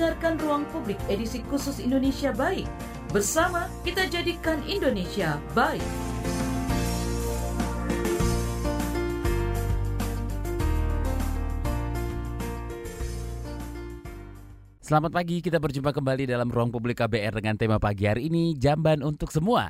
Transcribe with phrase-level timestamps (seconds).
[0.00, 2.64] mendengarkan Ruang Publik edisi khusus Indonesia Baik.
[3.12, 5.84] Bersama kita jadikan Indonesia baik.
[14.80, 19.04] Selamat pagi, kita berjumpa kembali dalam Ruang Publik KBR dengan tema pagi hari ini, Jamban
[19.04, 19.68] untuk Semua.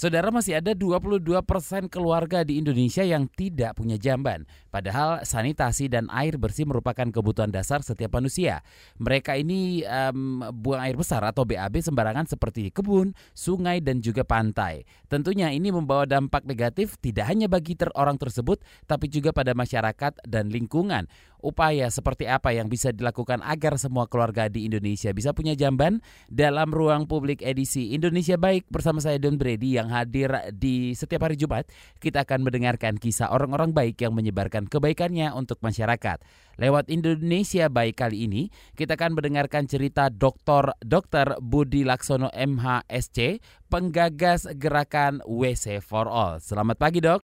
[0.00, 4.48] Saudara masih ada 22 persen keluarga di Indonesia yang tidak punya jamban.
[4.72, 8.64] Padahal sanitasi dan air bersih merupakan kebutuhan dasar setiap manusia.
[8.96, 14.88] Mereka ini um, buang air besar atau BAB sembarangan seperti kebun, sungai, dan juga pantai.
[15.04, 18.56] Tentunya ini membawa dampak negatif tidak hanya bagi ter orang tersebut,
[18.88, 21.12] tapi juga pada masyarakat dan lingkungan.
[21.40, 26.04] Upaya seperti apa yang bisa dilakukan agar semua keluarga di Indonesia bisa punya jamban?
[26.28, 31.40] Dalam ruang publik edisi Indonesia Baik bersama saya Don Brady yang hadir di setiap hari
[31.40, 31.64] Jumat,
[31.98, 36.20] kita akan mendengarkan kisah orang-orang baik yang menyebarkan kebaikannya untuk masyarakat.
[36.60, 40.76] Lewat Indonesia Baik kali ini, kita akan mendengarkan cerita Dr.
[40.84, 41.40] Dr.
[41.40, 43.40] Budi Laksono MHSC,
[43.72, 46.36] penggagas gerakan WC for All.
[46.44, 47.24] Selamat pagi, Dok.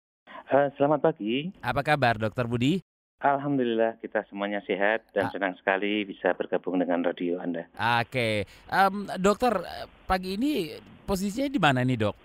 [0.50, 1.54] Uh, selamat pagi.
[1.62, 2.82] Apa kabar, Dokter Budi?
[3.20, 5.32] Alhamdulillah kita semuanya sehat dan ah.
[5.32, 7.68] senang sekali bisa bergabung dengan radio Anda.
[8.00, 9.60] Oke, um, dokter
[10.08, 10.72] pagi ini
[11.04, 12.16] posisinya di mana nih dok?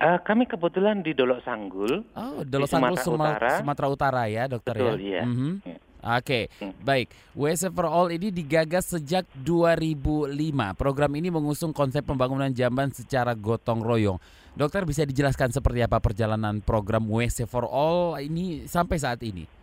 [0.00, 2.02] Uh, kami kebetulan di Dolok Sanggul.
[2.18, 3.50] Oh, Dolok Sanggul Sumatera Utara.
[3.62, 5.06] Sumatera Utara ya, dokter Betul, ya.
[5.06, 5.22] Iya.
[5.22, 5.52] Mm -hmm.
[5.62, 5.80] yeah.
[6.00, 6.80] Oke, okay, hmm.
[6.80, 7.12] baik.
[7.36, 10.32] WC for All ini digagas sejak 2005.
[10.72, 14.16] Program ini mengusung konsep pembangunan jamban secara gotong royong.
[14.56, 19.59] Dokter bisa dijelaskan seperti apa perjalanan program WC for All ini sampai saat ini?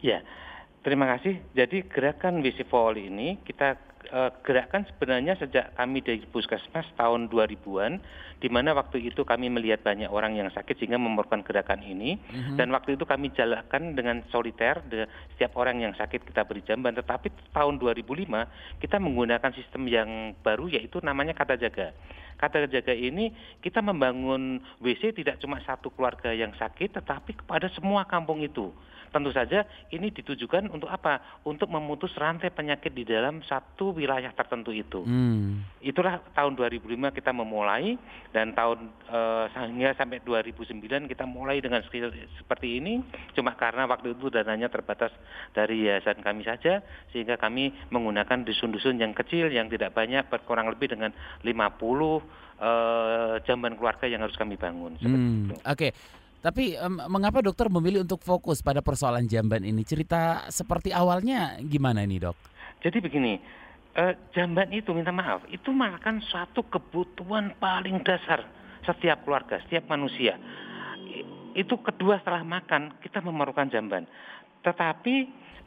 [0.00, 0.24] Ya,
[0.80, 1.40] terima kasih.
[1.52, 3.76] Jadi gerakan WC for All ini kita
[4.08, 8.00] uh, gerakan sebenarnya sejak kami dari Puskesmas tahun 2000-an,
[8.40, 12.16] di mana waktu itu kami melihat banyak orang yang sakit sehingga memerlukan gerakan ini.
[12.16, 12.56] Mm-hmm.
[12.56, 15.04] Dan waktu itu kami jalankan dengan soliter, de,
[15.36, 16.96] setiap orang yang sakit kita beri jamban.
[16.96, 21.92] Tetapi tahun 2005 kita menggunakan sistem yang baru yaitu namanya kata jaga.
[22.40, 23.28] Kata jaga ini
[23.60, 28.72] kita membangun WC tidak cuma satu keluarga yang sakit, tetapi kepada semua kampung itu.
[29.10, 31.42] Tentu saja ini ditujukan untuk apa?
[31.42, 35.02] Untuk memutus rantai penyakit di dalam satu wilayah tertentu itu.
[35.02, 35.66] Hmm.
[35.82, 37.98] Itulah tahun 2005 kita memulai
[38.30, 43.02] dan tahun uh, hingga sampai 2009 kita mulai dengan skill seperti ini.
[43.34, 45.10] Cuma karena waktu itu dananya terbatas
[45.50, 46.78] dari yayasan kami saja
[47.10, 51.10] sehingga kami menggunakan dusun-dusun yang kecil yang tidak banyak berkurang lebih dengan
[51.42, 51.50] 50
[52.60, 54.94] uh, jamban keluarga yang harus kami bangun.
[55.00, 55.50] Hmm.
[55.64, 55.64] Oke.
[55.64, 55.92] Okay.
[56.40, 59.84] Tapi um, mengapa dokter memilih untuk fokus pada persoalan jamban ini?
[59.84, 62.32] Cerita seperti awalnya gimana ini dok?
[62.80, 63.36] Jadi begini,
[63.92, 68.48] uh, jamban itu minta maaf, itu makan suatu kebutuhan paling dasar
[68.88, 70.40] setiap keluarga, setiap manusia.
[71.52, 74.08] Itu kedua setelah makan kita memerlukan jamban.
[74.64, 75.14] Tetapi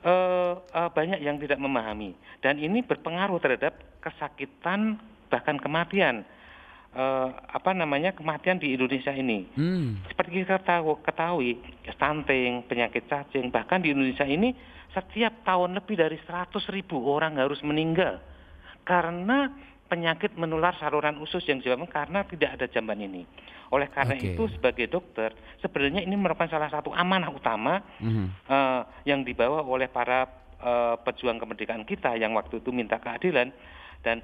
[0.01, 4.97] uh, uh, banyak yang tidak memahami dan ini berpengaruh terhadap kesakitan
[5.31, 6.25] bahkan kematian
[6.95, 9.49] uh, apa namanya kematian di Indonesia ini.
[9.57, 10.01] Hmm.
[10.09, 11.59] Seperti kita tahu, ketahui,
[11.93, 14.53] stunting, penyakit cacing, bahkan di Indonesia ini
[14.93, 18.21] setiap tahun lebih dari 100 ribu orang harus meninggal
[18.85, 19.49] karena
[19.89, 23.25] penyakit menular saluran usus yang disebabkan karena tidak ada jamban ini.
[23.73, 24.37] Oleh karena okay.
[24.37, 28.27] itu sebagai dokter sebenarnya ini merupakan salah satu amanah utama mm-hmm.
[28.45, 30.29] uh, yang dibawa oleh para
[30.61, 33.49] uh, pejuang kemerdekaan kita yang waktu itu minta keadilan
[34.05, 34.21] dan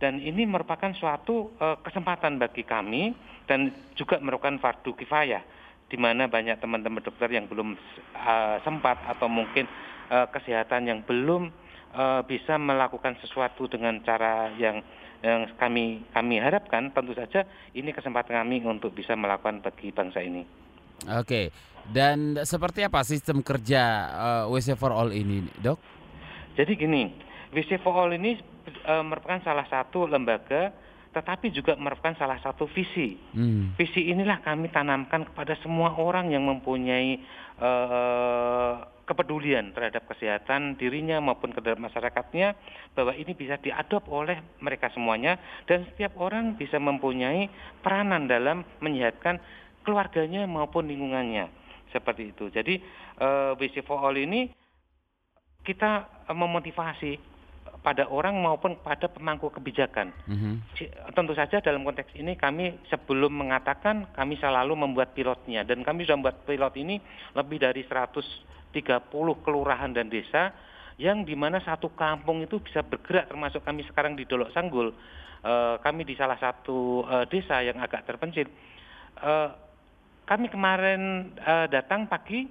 [0.00, 3.12] dan ini merupakan suatu uh, kesempatan bagi kami
[3.44, 5.44] dan juga merupakan fardu kifayah
[5.92, 7.76] di mana banyak teman-teman dokter yang belum
[8.16, 9.68] uh, sempat atau mungkin
[10.08, 11.52] uh, kesehatan yang belum
[11.92, 14.80] uh, bisa melakukan sesuatu dengan cara yang
[15.20, 17.44] yang kami kami harapkan tentu saja
[17.76, 20.48] ini kesempatan kami untuk bisa melakukan bagi bangsa ini.
[21.12, 21.52] Oke.
[21.84, 23.82] Dan seperti apa sistem kerja
[24.16, 25.76] uh, WC for All ini, Dok?
[26.56, 27.08] Jadi gini,
[27.52, 28.36] WC for All ini
[28.72, 30.72] e, merupakan salah satu lembaga
[31.10, 33.18] tetapi juga merupakan salah satu visi.
[33.34, 33.74] Hmm.
[33.74, 37.18] Visi inilah kami tanamkan kepada semua orang yang mempunyai
[37.58, 37.70] e,
[39.10, 42.54] kepedulian terhadap kesehatan dirinya maupun terhadap masyarakatnya
[42.94, 45.34] bahwa ini bisa diadop oleh mereka semuanya
[45.66, 47.50] dan setiap orang bisa mempunyai
[47.82, 49.42] peranan dalam menyehatkan
[49.82, 51.50] keluarganya maupun lingkungannya
[51.90, 52.54] seperti itu.
[52.54, 52.78] Jadi
[53.18, 54.46] uh, WC for All ini
[55.66, 57.18] kita memotivasi
[57.80, 60.12] pada orang maupun pada pemangku kebijakan.
[60.28, 60.54] Mm-hmm.
[61.16, 66.20] Tentu saja dalam konteks ini kami sebelum mengatakan kami selalu membuat pilotnya dan kami sudah
[66.20, 67.00] membuat pilot ini
[67.32, 68.76] lebih dari 130
[69.40, 70.52] kelurahan dan desa
[71.00, 74.92] yang di mana satu kampung itu bisa bergerak termasuk kami sekarang di Dolok Sanggul.
[75.40, 78.44] Uh, kami di salah satu uh, desa yang agak terpencil.
[79.16, 79.48] Uh,
[80.28, 81.32] kami kemarin
[81.74, 82.46] datang pagi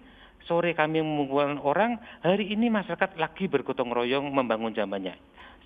[0.46, 5.18] sore kami mengumpulkan orang, hari ini masyarakat lagi bergotong royong membangun jambannya.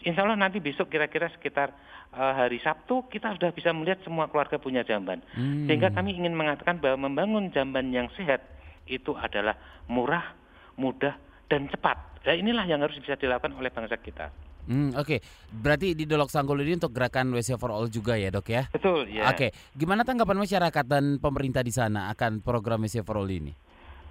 [0.03, 1.71] Insya Allah nanti besok kira-kira sekitar
[2.11, 5.23] uh, hari Sabtu kita sudah bisa melihat semua keluarga punya jamban.
[5.31, 5.63] Hmm.
[5.65, 8.43] Sehingga kami ingin mengatakan bahwa membangun jamban yang sehat
[8.83, 9.55] itu adalah
[9.87, 10.35] murah,
[10.75, 11.15] mudah,
[11.47, 12.19] dan cepat.
[12.23, 14.27] Dan inilah yang harus bisa dilakukan oleh bangsa kita.
[14.63, 15.51] Hmm, Oke, okay.
[15.51, 18.63] berarti di Dolok Sanggul ini untuk gerakan WC for All juga ya dok ya?
[18.71, 19.27] Betul ya.
[19.27, 19.49] Oke, okay.
[19.75, 23.51] gimana tanggapan masyarakat dan pemerintah di sana akan program WC for All ini?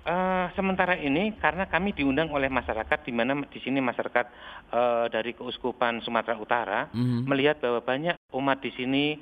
[0.02, 4.26] Uh, sementara ini karena kami diundang oleh masyarakat di mana di sini masyarakat
[4.74, 7.20] uh, dari Keuskupan Sumatera Utara mm -hmm.
[7.30, 9.14] melihat bahwa banyak umat di sini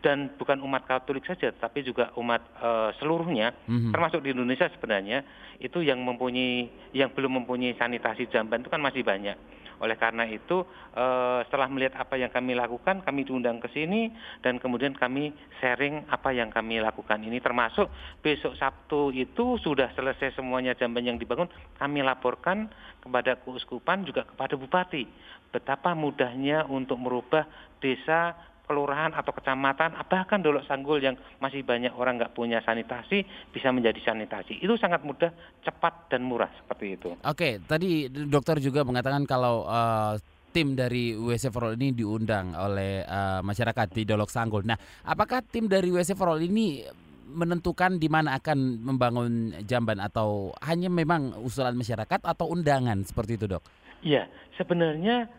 [0.00, 3.92] dan bukan umat Katolik saja, tapi juga umat uh, seluruhnya, mm-hmm.
[3.92, 5.24] termasuk di Indonesia sebenarnya
[5.60, 9.36] itu yang mempunyai yang belum mempunyai sanitasi jamban itu kan masih banyak.
[9.80, 10.60] Oleh karena itu,
[10.94, 14.12] uh, setelah melihat apa yang kami lakukan, kami diundang ke sini
[14.44, 17.88] dan kemudian kami sharing apa yang kami lakukan ini, termasuk
[18.20, 21.48] besok Sabtu itu sudah selesai semuanya jamban yang dibangun,
[21.80, 22.68] kami laporkan
[23.00, 25.08] kepada keuskupan juga kepada bupati
[25.50, 27.42] betapa mudahnya untuk merubah
[27.82, 33.74] desa kelurahan atau kecamatan, bahkan Dolok Sanggul yang masih banyak orang nggak punya sanitasi bisa
[33.74, 34.62] menjadi sanitasi.
[34.62, 35.34] Itu sangat mudah,
[35.66, 37.10] cepat dan murah seperti itu.
[37.26, 40.14] Oke, tadi dokter juga mengatakan kalau uh,
[40.54, 44.62] tim dari WC for All ini diundang oleh uh, masyarakat di Dolok Sanggul.
[44.62, 46.86] Nah, apakah tim dari WC for All ini
[47.30, 53.46] menentukan di mana akan membangun jamban atau hanya memang usulan masyarakat atau undangan seperti itu,
[53.50, 53.62] Dok?
[54.02, 54.26] Iya,
[54.58, 55.30] sebenarnya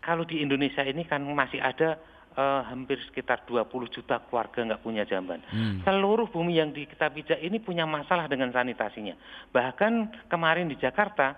[0.00, 2.00] kalau di Indonesia ini kan masih ada
[2.38, 5.42] uh, hampir sekitar 20 juta keluarga nggak punya jamban.
[5.50, 5.82] Hmm.
[5.82, 9.18] Seluruh bumi yang di kita pijak ini punya masalah dengan sanitasinya.
[9.50, 11.34] Bahkan kemarin di Jakarta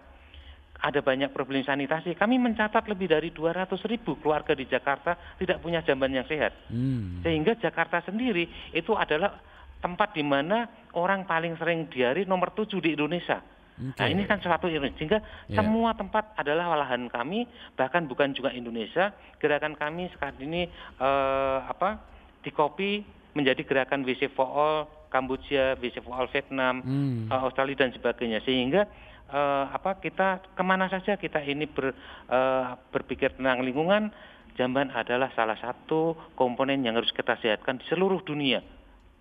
[0.81, 2.17] ada banyak problem sanitasi.
[2.17, 6.53] Kami mencatat lebih dari 200 ribu keluarga di Jakarta tidak punya jamban yang sehat.
[6.69, 7.25] Hmm.
[7.25, 9.41] Sehingga Jakarta sendiri itu adalah
[9.81, 13.41] tempat di mana orang paling sering diare nomor 7 di Indonesia.
[13.81, 13.97] Okay.
[13.97, 15.57] Nah ini kan suatu ironis sehingga yeah.
[15.57, 17.49] semua tempat adalah lahan kami
[17.81, 20.69] bahkan bukan juga Indonesia gerakan kami sekarang ini
[21.01, 21.97] uh, apa
[22.45, 23.01] di kopi
[23.33, 24.77] menjadi gerakan WC for All
[25.09, 27.33] Kamboja, WC for All Vietnam, hmm.
[27.33, 28.85] uh, Australia dan sebagainya sehingga
[29.33, 31.97] uh, apa kita ke mana saja kita ini ber,
[32.29, 34.13] uh, berpikir tentang lingkungan
[34.61, 38.61] jamban adalah salah satu komponen yang harus kita sehatkan di seluruh dunia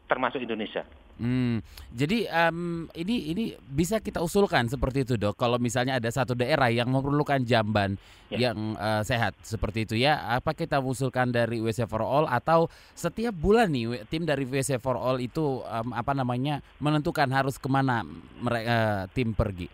[0.10, 0.84] termasuk Indonesia.
[1.20, 1.60] Hmm,
[1.92, 5.36] jadi um, ini ini bisa kita usulkan seperti itu dok.
[5.36, 8.00] Kalau misalnya ada satu daerah yang memerlukan jamban
[8.32, 8.50] ya.
[8.50, 13.36] yang uh, sehat seperti itu ya, apa kita usulkan dari WC for All atau setiap
[13.36, 18.08] bulan nih tim dari WC for All itu um, apa namanya menentukan harus ke mana
[18.40, 19.68] mereka uh, tim pergi?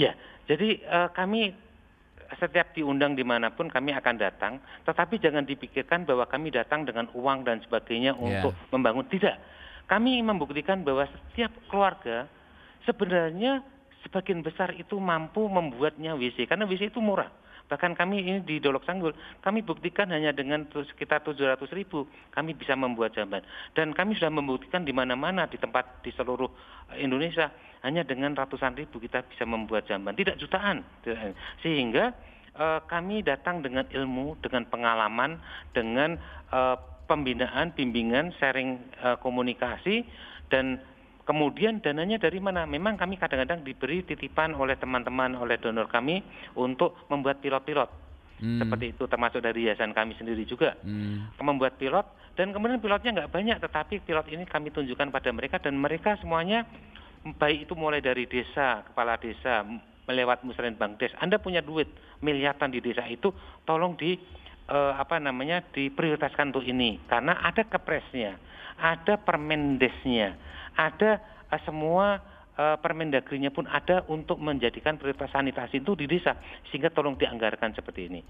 [0.00, 0.16] Ya,
[0.48, 1.52] jadi uh, kami
[2.40, 4.58] setiap diundang di mana pun kami akan datang,
[4.88, 8.42] tetapi jangan dipikirkan bahwa kami datang dengan uang dan sebagainya yeah.
[8.42, 9.36] untuk membangun tidak
[9.86, 12.26] kami membuktikan bahwa setiap keluarga
[12.82, 13.62] sebenarnya
[14.06, 17.30] sebagian besar itu mampu membuatnya WC karena WC itu murah.
[17.66, 19.10] Bahkan kami ini di Dolok Sanggul,
[19.42, 23.42] kami buktikan hanya dengan sekitar 700 ribu kami bisa membuat jamban.
[23.74, 26.46] Dan kami sudah membuktikan di mana-mana di tempat di seluruh
[26.94, 27.50] eh, Indonesia
[27.82, 30.86] hanya dengan ratusan ribu kita bisa membuat jamban, tidak jutaan.
[31.58, 32.14] Sehingga
[32.54, 35.42] eh, kami datang dengan ilmu, dengan pengalaman,
[35.74, 36.14] dengan
[36.54, 36.76] eh,
[37.06, 40.04] pembinaan, bimbingan, sharing uh, komunikasi
[40.52, 40.82] dan
[41.26, 42.66] kemudian dananya dari mana?
[42.66, 46.22] Memang kami kadang-kadang diberi titipan oleh teman-teman, oleh donor kami
[46.58, 47.90] untuk membuat pilot-pilot.
[48.36, 48.60] Hmm.
[48.60, 50.76] Seperti itu termasuk dari yayasan kami sendiri juga.
[50.84, 51.32] Hmm.
[51.40, 52.04] Membuat pilot
[52.36, 56.68] dan kemudian pilotnya nggak banyak tetapi pilot ini kami tunjukkan pada mereka dan mereka semuanya
[57.40, 59.64] baik itu mulai dari desa, kepala desa,
[60.06, 61.10] melewat musren bank des.
[61.18, 61.90] Anda punya duit
[62.22, 63.34] miliaran di desa itu
[63.66, 64.14] tolong di
[64.70, 68.38] uh, apa namanya diprioritaskan untuk ini karena ada kepresnya,
[68.78, 70.34] ada permendesnya,
[70.74, 72.20] ada uh, semua
[72.58, 76.36] uh, permendagrinya pun ada untuk menjadikan prioritas sanitasi itu di desa
[76.68, 78.20] sehingga tolong dianggarkan seperti ini.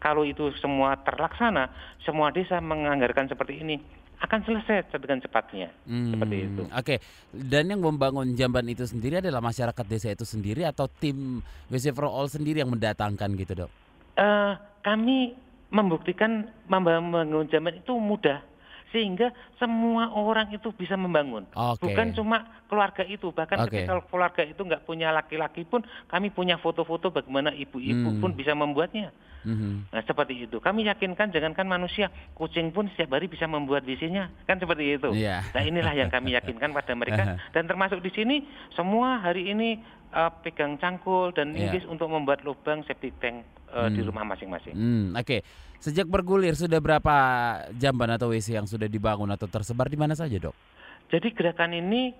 [0.00, 1.70] Kalau itu semua terlaksana,
[2.02, 3.76] semua desa menganggarkan seperti ini
[4.22, 6.62] akan selesai dengan cepatnya hmm, seperti itu.
[6.70, 6.98] Oke, okay.
[7.34, 12.06] dan yang membangun jamban itu sendiri adalah masyarakat desa itu sendiri atau tim WC for
[12.06, 13.70] All sendiri yang mendatangkan gitu dok?
[14.14, 14.54] Uh,
[14.86, 15.34] kami
[15.72, 18.44] membuktikan membangun zaman itu mudah
[18.92, 21.48] sehingga semua orang itu bisa membangun.
[21.48, 21.80] Okay.
[21.80, 23.88] Bukan cuma keluarga itu, bahkan okay.
[23.88, 25.80] ketika keluarga itu nggak punya laki-laki pun,
[26.12, 28.20] kami punya foto-foto bagaimana ibu-ibu hmm.
[28.20, 29.08] pun bisa membuatnya.
[29.42, 29.88] Hmm.
[29.90, 30.62] Nah seperti itu.
[30.62, 35.10] Kami yakinkan jangankan manusia, kucing pun setiap hari bisa membuat visinya, kan seperti itu.
[35.16, 35.42] Yeah.
[35.56, 39.82] Nah inilah yang kami yakinkan pada mereka dan termasuk di sini semua hari ini
[40.14, 41.74] uh, pegang cangkul dan yeah.
[41.88, 43.94] untuk membuat lubang septic tank uh, hmm.
[43.96, 44.74] di rumah masing-masing.
[44.76, 45.40] Hmm, Oke, okay.
[45.80, 47.16] sejak bergulir sudah berapa
[47.74, 50.54] jamban atau WC yang sudah dibangun atau tersebar di mana saja, dok?
[51.08, 52.12] Jadi gerakan ini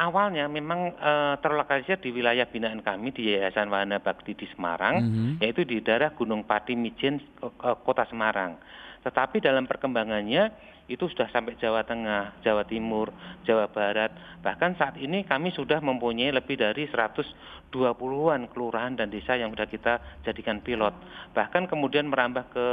[0.00, 5.10] awalnya memang uh, terlokalisir di wilayah binaan kami di Yayasan Wahana Bakti di Semarang, mm
[5.12, 5.32] -hmm.
[5.44, 8.56] yaitu di daerah Gunung Pati Mijen, uh, Kota Semarang.
[9.04, 10.52] Tetapi dalam perkembangannya
[10.90, 13.14] itu sudah sampai Jawa Tengah, Jawa Timur,
[13.46, 14.10] Jawa Barat.
[14.42, 19.94] Bahkan saat ini kami sudah mempunyai lebih dari 120-an kelurahan dan desa yang sudah kita
[20.26, 20.92] jadikan pilot.
[21.30, 22.66] Bahkan kemudian merambah ke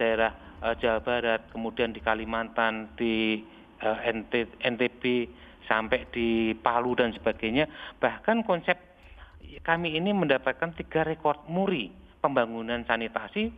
[0.00, 0.32] daerah
[0.64, 3.44] uh, Jawa Barat, kemudian di Kalimantan, di
[3.84, 5.02] eh, NT, NTB,
[5.68, 7.68] sampai di Palu dan sebagainya.
[8.00, 8.80] Bahkan konsep
[9.60, 13.52] kami ini mendapatkan tiga rekor muri pembangunan sanitasi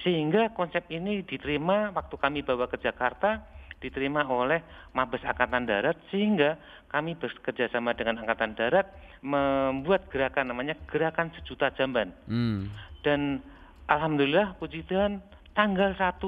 [0.00, 3.44] sehingga konsep ini diterima waktu kami bawa ke Jakarta,
[3.80, 4.60] diterima oleh
[4.92, 6.60] Mabes Angkatan Darat sehingga
[6.92, 8.86] kami bekerja sama dengan Angkatan Darat
[9.24, 12.12] membuat gerakan namanya Gerakan Sejuta Jamban.
[12.28, 12.68] Hmm.
[13.00, 13.40] Dan
[13.88, 15.24] alhamdulillah puji Tuhan
[15.56, 16.20] tanggal 1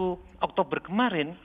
[0.44, 1.36] Oktober kemarin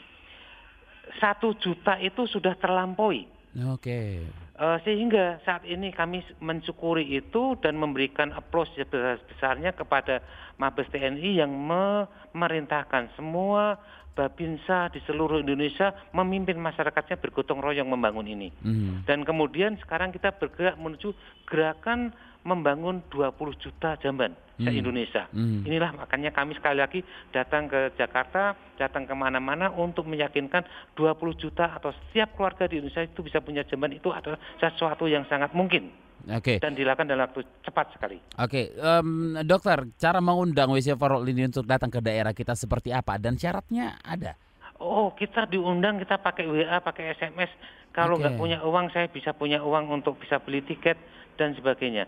[1.19, 3.27] satu juta itu sudah terlampaui.
[3.71, 3.79] Oke.
[3.79, 4.46] Okay.
[4.57, 10.17] Uh, sehingga saat ini kami mensyukuri itu dan memberikan aplaus sebesar-besarnya kepada
[10.57, 13.77] Mabes TNI yang memerintahkan semua
[14.17, 18.49] Babinsa di seluruh Indonesia memimpin masyarakatnya bergotong royong membangun ini.
[18.65, 19.05] Mm.
[19.05, 21.13] Dan kemudian sekarang kita bergerak menuju
[21.45, 22.09] gerakan
[22.41, 24.46] membangun 20 juta jamban mm.
[24.57, 25.29] Se Indonesia.
[25.31, 25.61] Mm.
[25.69, 26.99] Inilah makanya kami sekali lagi
[27.29, 30.65] datang ke Jakarta, datang ke mana-mana untuk meyakinkan
[30.97, 35.23] 20 juta atau setiap keluarga di Indonesia itu bisa punya jamban itu adalah sesuatu yang
[35.29, 35.93] sangat mungkin.
[36.27, 36.57] Oke.
[36.57, 36.57] Okay.
[36.57, 38.17] Dan dilakukan dalam waktu cepat sekali.
[38.41, 38.65] Oke, okay.
[38.81, 43.15] um, dokter, cara mengundang WC for All ini untuk datang ke daerah kita seperti apa
[43.21, 44.35] dan syaratnya ada?
[44.77, 47.49] Oh, kita diundang kita pakai WA, pakai SMS.
[47.95, 48.41] Kalau nggak okay.
[48.41, 50.97] punya uang, saya bisa punya uang untuk bisa beli tiket
[51.39, 52.05] dan sebagainya.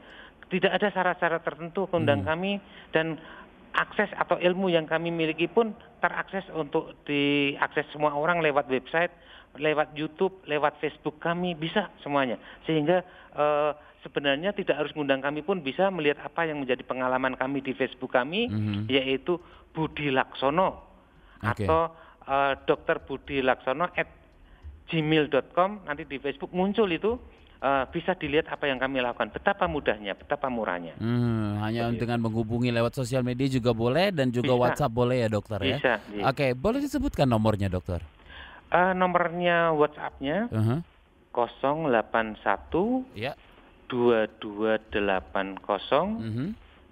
[0.50, 2.30] Tidak ada syarat-syarat tertentu undang hmm.
[2.30, 2.52] kami
[2.90, 3.22] dan
[3.74, 9.14] akses atau ilmu yang kami miliki pun terakses untuk diakses semua orang lewat website,
[9.62, 12.42] lewat YouTube, lewat Facebook kami bisa semuanya.
[12.66, 13.06] Sehingga
[13.38, 17.78] uh, sebenarnya tidak harus mengundang kami pun bisa melihat apa yang menjadi pengalaman kami di
[17.78, 18.90] Facebook kami, mm-hmm.
[18.90, 19.38] yaitu
[19.70, 20.82] Budi Laksono
[21.44, 21.66] okay.
[21.68, 21.94] atau
[22.26, 23.06] uh, Dr.
[23.06, 24.10] Budi Laksono at
[24.90, 27.14] gmail.com nanti di Facebook muncul itu
[27.64, 29.32] uh, bisa dilihat apa yang kami lakukan.
[29.32, 30.96] Betapa mudahnya, betapa murahnya.
[31.00, 35.18] Hmm, hanya Jadi, dengan menghubungi lewat sosial media juga boleh dan juga bisa, WhatsApp boleh
[35.24, 35.78] ya dokter ya.
[35.78, 35.94] Bisa.
[36.02, 38.02] Oke, okay, boleh disebutkan nomornya dokter?
[38.70, 40.80] Uh, nomornya WhatsAppnya uh-huh.
[41.34, 43.34] 081 ya
[43.90, 46.48] dua dua delapan kosong mhm.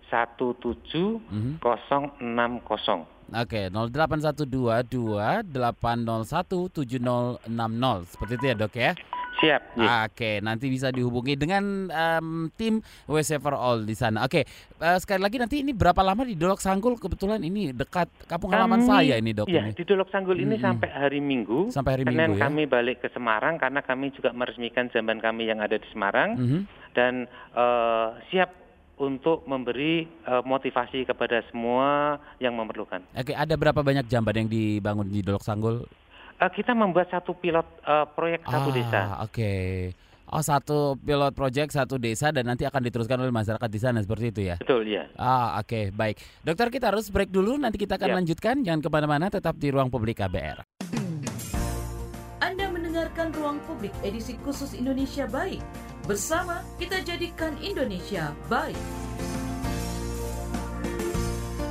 [0.10, 0.58] satu
[3.28, 8.46] Oke, nol delapan satu dua dua delapan nol satu tujuh nol enam nol seperti itu
[8.48, 8.92] ya dok ya.
[9.38, 9.62] Siap.
[9.78, 10.10] Ya.
[10.10, 14.26] Oke, nanti bisa dihubungi dengan um, tim WC for All di sana.
[14.26, 14.50] Oke,
[14.82, 16.98] uh, sekali lagi nanti ini berapa lama di Dolok Sanggul?
[16.98, 19.46] Kebetulan ini dekat kampung halaman saya ini dok.
[19.46, 20.64] Iya, di Dolok Sanggul ini hmm.
[20.66, 21.70] sampai hari Minggu.
[21.70, 22.50] Sampai hari Senin Minggu ya.
[22.50, 26.62] kami balik ke Semarang karena kami juga meresmikan jamban kami yang ada di Semarang hmm.
[26.98, 28.67] dan uh, siap
[28.98, 33.06] untuk memberi uh, motivasi kepada semua yang memerlukan.
[33.14, 35.86] Oke, ada berapa banyak jamban yang dibangun di Dolok Sanggul?
[36.38, 39.02] Uh, kita membuat satu pilot uh, proyek satu ah, desa.
[39.22, 39.32] Oke.
[39.32, 39.70] Okay.
[40.28, 44.26] Oh satu pilot proyek satu desa dan nanti akan diteruskan oleh masyarakat di sana seperti
[44.36, 44.56] itu ya?
[44.60, 45.08] Betul ya.
[45.16, 46.20] Ah oke okay, baik.
[46.44, 48.16] Dokter kita harus break dulu nanti kita akan ya.
[48.20, 50.68] lanjutkan jangan ke mana-mana tetap di ruang publik KBR.
[52.44, 55.64] Anda mendengarkan ruang publik edisi khusus Indonesia Baik
[56.08, 58.80] bersama kita jadikan Indonesia baik.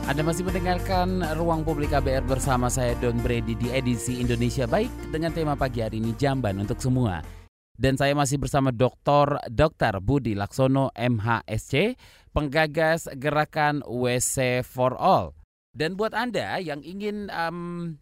[0.06, 5.32] Anda masih mendengarkan Ruang Publik KBR bersama saya Don Brady di edisi Indonesia Baik dengan
[5.32, 7.24] tema pagi hari ini Jamban untuk semua.
[7.80, 9.40] Dan saya masih bersama Dr.
[9.48, 10.04] Dr.
[10.04, 11.96] Budi Laksono MHSC,
[12.36, 15.32] penggagas gerakan WC for All.
[15.72, 17.96] Dan buat Anda yang ingin um,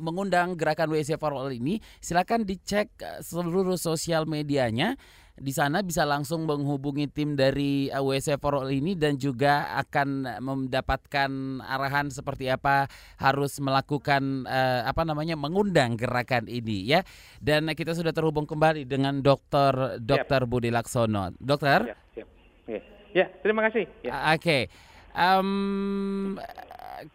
[0.00, 2.90] mengundang gerakan WC for All ini, silakan dicek
[3.20, 4.96] seluruh sosial medianya
[5.40, 11.30] di sana bisa langsung menghubungi tim dari WC for All ini dan juga akan mendapatkan
[11.64, 17.00] arahan seperti apa harus melakukan uh, apa namanya mengundang gerakan ini ya.
[17.40, 21.32] Dan kita sudah terhubung kembali dengan Dokter Dokter Budi Laksono.
[21.40, 21.88] Dokter?
[21.88, 22.28] Siap, siap.
[22.68, 22.80] Ya,
[23.16, 23.88] ya terima kasih.
[24.04, 24.36] Ya.
[24.36, 24.36] Oke.
[24.36, 24.62] Okay.
[25.10, 26.38] Um,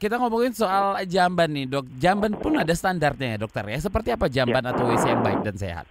[0.02, 1.86] kita ngomongin soal jamban nih dok.
[2.02, 3.78] Jamban pun ada standarnya ya dokter ya.
[3.78, 4.74] Seperti apa jamban ya.
[4.74, 5.86] atau WC yang baik dan sehat?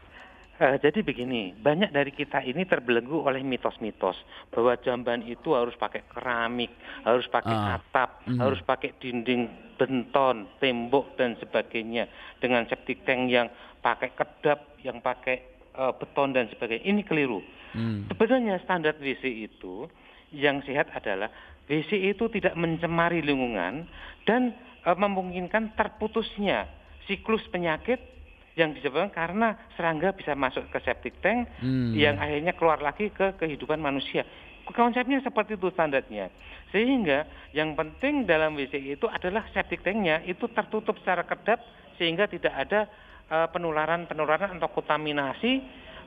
[0.54, 4.14] Uh, jadi begini, banyak dari kita ini terbelenggu oleh mitos-mitos
[4.54, 6.70] bahwa jamban itu harus pakai keramik,
[7.02, 8.38] harus pakai uh, atap, mm.
[8.38, 12.06] harus pakai dinding benton, tembok dan sebagainya
[12.38, 13.50] dengan septic tank yang
[13.82, 16.87] pakai kedap, yang pakai uh, beton dan sebagainya.
[16.87, 17.42] Ini keliru.
[17.75, 18.06] Mm.
[18.14, 19.90] Sebenarnya standar WC itu
[20.30, 21.34] yang sehat adalah
[21.66, 23.90] WC itu tidak mencemari lingkungan
[24.23, 24.54] dan
[24.87, 26.70] uh, memungkinkan terputusnya
[27.11, 28.13] siklus penyakit
[28.54, 31.90] yang disebabkan karena serangga bisa masuk ke septic tank Hmm.
[31.94, 34.23] yang akhirnya keluar lagi ke kehidupan manusia.
[34.64, 36.32] Konsepnya seperti itu standarnya.
[36.73, 41.61] Sehingga yang penting dalam WC itu adalah septic tanknya itu tertutup secara kedap
[42.00, 42.80] sehingga tidak ada
[43.28, 45.52] eh, penularan-penularan atau kontaminasi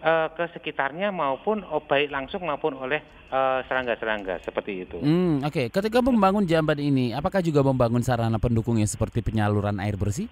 [0.01, 3.00] eh, ke sekitarnya maupun oh, baik langsung maupun oleh
[3.30, 4.98] eh, serangga-serangga seperti itu.
[4.98, 5.70] Hmm, oke.
[5.70, 10.25] Ketika membangun jamban ini, apakah juga membangun sarana pendukungnya seperti penyaluran air bersih?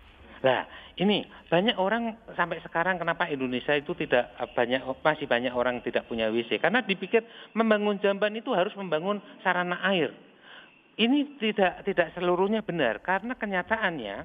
[0.43, 0.67] Nah,
[0.99, 6.07] ini banyak orang sampai sekarang kenapa Indonesia itu tidak eh, banyak masih banyak orang tidak
[6.07, 7.23] punya WC karena dipikir
[7.55, 10.11] membangun jamban itu harus membangun sarana air.
[10.95, 14.15] Ini tidak tidak seluruhnya benar karena kenyataannya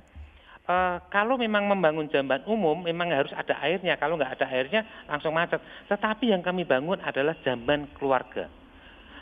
[0.66, 3.98] eh, kalau memang membangun jamban umum memang harus ada airnya.
[3.98, 5.58] Kalau nggak ada airnya langsung macet.
[5.90, 8.59] Tetapi yang kami bangun adalah jamban keluarga.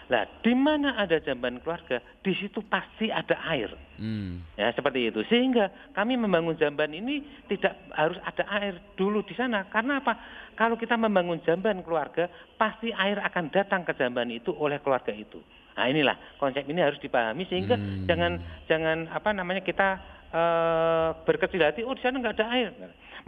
[0.08, 3.68] Nah, di mana ada jamban keluarga, di situ pasti ada air.
[4.00, 4.40] Hmm.
[4.56, 5.20] Ya, seperti itu.
[5.28, 9.68] Sehingga kami membangun jamban ini tidak harus ada air dulu di sana.
[9.68, 10.16] Karena apa?
[10.56, 12.24] Kalau kita membangun jamban keluarga,
[12.56, 15.44] pasti air akan datang ke jamban itu oleh keluarga itu.
[15.76, 18.08] Nah, inilah konsep ini harus dipahami sehingga Hmm.
[18.08, 18.32] jangan
[18.66, 20.00] jangan apa namanya kita
[20.30, 22.72] eh, berkecil hati, oh di sana nggak ada air.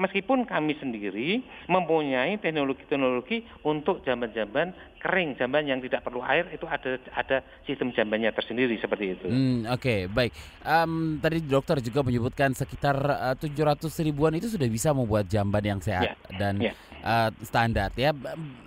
[0.00, 6.96] Meskipun kami sendiri mempunyai teknologi-teknologi untuk jamban-jamban kering, jamban yang tidak perlu air itu ada
[7.12, 9.28] ada sistem jambannya tersendiri seperti itu.
[9.28, 10.32] Hmm, Oke, baik.
[10.64, 15.80] Em, tadi dokter juga menyebutkan sekitar eh, 700 ribuan itu sudah bisa membuat jamban yang
[15.84, 16.72] sehat Ya, dan ya.
[17.04, 18.16] eh, standar ya.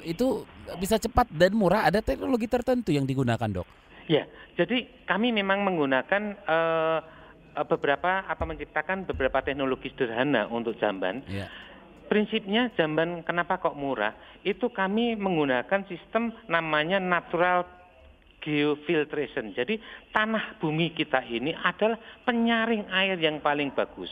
[0.05, 0.45] Itu
[0.77, 1.89] bisa cepat dan murah.
[1.89, 3.65] Ada teknologi tertentu yang digunakan dok.
[4.05, 6.99] Ya, jadi kami memang menggunakan eh,
[7.61, 11.21] beberapa apa menciptakan beberapa teknologi sederhana untuk jamban.
[11.29, 11.49] Ya.
[12.09, 14.13] Prinsipnya jamban kenapa kok murah?
[14.41, 17.65] Itu kami menggunakan sistem namanya natural
[18.43, 19.55] geofiltration.
[19.55, 19.79] Jadi
[20.11, 21.95] tanah bumi kita ini adalah
[22.27, 24.11] penyaring air yang paling bagus.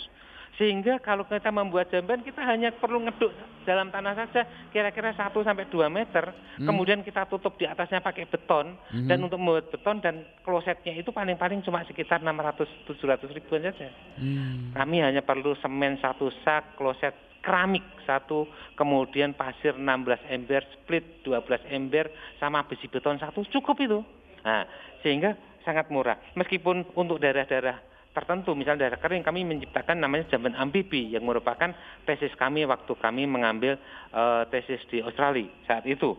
[0.61, 3.33] Sehingga kalau kita membuat jamban kita hanya perlu ngeduk
[3.65, 6.29] dalam tanah saja kira-kira 1 sampai 2 meter.
[6.61, 6.69] Hmm.
[6.69, 9.09] Kemudian kita tutup di atasnya pakai beton Mhm.
[9.09, 13.89] dan untuk membuat beton dan klosetnya itu paling-paling cuma sekitar 600 700 ribuan saja.
[14.21, 14.69] Hmm.
[14.77, 18.45] Kami hanya perlu semen satu sak, kloset keramik satu,
[18.77, 22.05] kemudian pasir 16 ember, split 12 ember,
[22.37, 24.05] sama besi beton satu, cukup itu.
[24.45, 24.69] Nah,
[25.01, 25.33] sehingga
[25.65, 26.21] sangat murah.
[26.37, 31.71] Meskipun untuk daerah-daerah tertentu, misalnya daerah kering, kami menciptakan namanya jamban amfibi yang merupakan
[32.03, 33.79] tesis kami waktu kami mengambil
[34.11, 36.15] eh, tesis di Australia saat itu.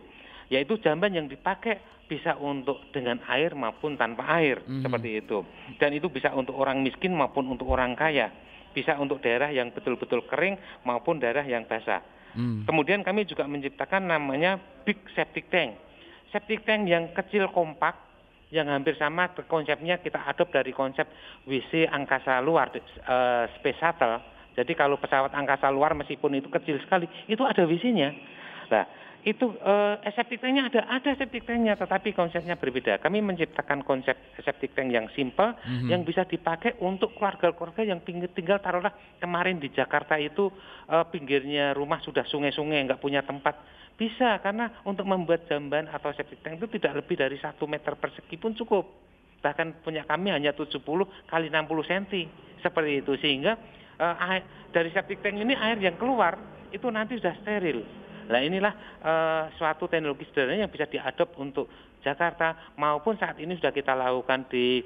[0.49, 4.83] Yaitu jamban yang dipakai bisa untuk dengan air maupun tanpa air, Mhm.
[4.83, 5.41] seperti itu.
[5.79, 8.29] Dan itu bisa untuk orang miskin maupun untuk orang kaya
[8.73, 12.01] bisa untuk daerah yang betul-betul kering maupun daerah yang basah.
[12.33, 12.65] Hmm.
[12.65, 15.77] Kemudian kami juga menciptakan namanya big septic tank.
[16.33, 17.93] Septic tank yang kecil kompak
[18.53, 21.09] yang hampir sama konsepnya kita adop dari konsep
[21.49, 24.21] WC angkasa luar eh, space shuttle.
[24.53, 28.13] Jadi kalau pesawat angkasa luar meskipun itu kecil sekali, itu ada WC-nya.
[28.69, 28.85] Nah,
[29.25, 33.01] itu eh, septic tanknya ada, ada septic tanknya, tetapi konsepnya berbeda.
[33.01, 34.13] Kami menciptakan konsep
[34.45, 35.89] septic tank yang simple, Mhm.
[35.89, 40.53] yang bisa dipakai untuk keluarga-keluarga yang tinggal, tinggal taruhlah kemarin di Jakarta itu
[40.85, 43.57] eh, pinggirnya rumah sudah sungai-sungai nggak punya tempat
[44.03, 48.35] bisa karena untuk membuat jamban atau septic tank itu tidak lebih dari satu meter persegi
[48.35, 48.83] pun cukup.
[49.39, 50.83] Bahkan punya kami hanya 70
[51.31, 52.03] kali 60 cm
[52.59, 53.15] seperti itu.
[53.23, 53.55] Sehingga
[53.95, 54.43] eh, air,
[54.75, 56.35] dari septic tank ini air yang keluar
[56.75, 57.79] itu nanti sudah steril.
[58.27, 61.71] Nah inilah eh, suatu teknologi sederhana yang bisa diadop untuk
[62.03, 64.83] Jakarta maupun saat ini sudah kita lakukan di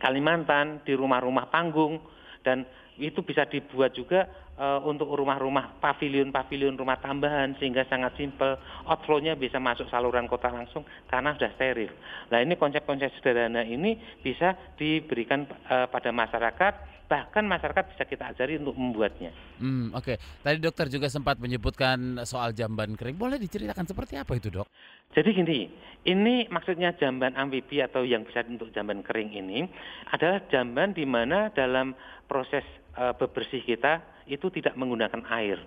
[0.00, 1.98] Kalimantan, di rumah-rumah panggung
[2.46, 2.64] dan
[3.00, 4.28] itu bisa dibuat juga
[4.60, 10.84] eh, untuk rumah-rumah pavilion-pavilion rumah tambahan sehingga sangat simpel outflow-nya bisa masuk saluran kota langsung
[11.08, 11.90] karena sudah steril.
[12.28, 18.62] Nah ini konsep-konsep sederhana ini bisa diberikan eh, pada masyarakat bahkan masyarakat bisa kita ajari
[18.62, 19.34] untuk membuatnya.
[19.58, 20.14] Hmm, Oke,
[20.46, 23.18] tadi dokter juga sempat menyebutkan soal jamban kering.
[23.18, 24.70] Boleh diceritakan seperti apa itu dok?
[25.10, 25.60] Jadi gini,
[26.06, 29.66] ini maksudnya jamban amfibi atau yang bisa untuk jamban kering ini
[30.14, 31.92] adalah jamban di mana dalam
[32.30, 32.62] proses
[32.94, 35.58] eh, bebersih kita itu tidak menggunakan air.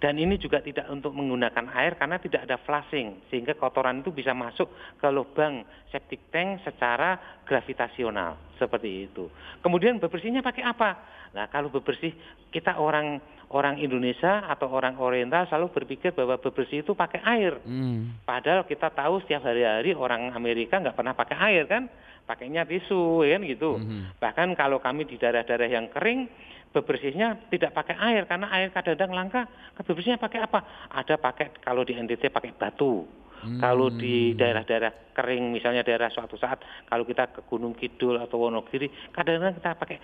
[0.00, 4.32] Dan ini juga tidak untuk menggunakan air karena tidak ada flushing sehingga kotoran itu bisa
[4.32, 5.60] masuk ke lubang
[5.92, 9.28] septic tank secara gravitasional seperti itu.
[9.60, 11.19] Kemudian bebersihnya pakai apa?
[11.30, 12.10] Nah, kalau bebersih
[12.50, 17.58] kita orang orang Indonesia atau orang Oriental selalu berpikir bahwa bebersih itu pakai air.
[17.66, 18.22] Hmm.
[18.22, 21.90] Padahal kita tahu setiap hari-hari orang Amerika nggak pernah pakai air kan,
[22.30, 23.82] pakainya tisu ya kan gitu.
[23.82, 24.22] Mhm.
[24.22, 26.30] Bahkan kalau kami di daerah-daerah yang kering,
[26.70, 29.42] bebersihnya tidak pakai air karena air kadang-kadang langka.
[29.82, 30.62] Bebersihnya pakai apa?
[30.94, 33.06] Ada pakai kalau di NTT pakai batu.
[33.40, 34.36] Kalau di Hmm.
[34.36, 36.60] daerah-daerah kering, misalnya daerah suatu saat
[36.92, 39.98] kalau kita ke Gunung Kidul atau Wonogiri, kadang-kadang kita pakai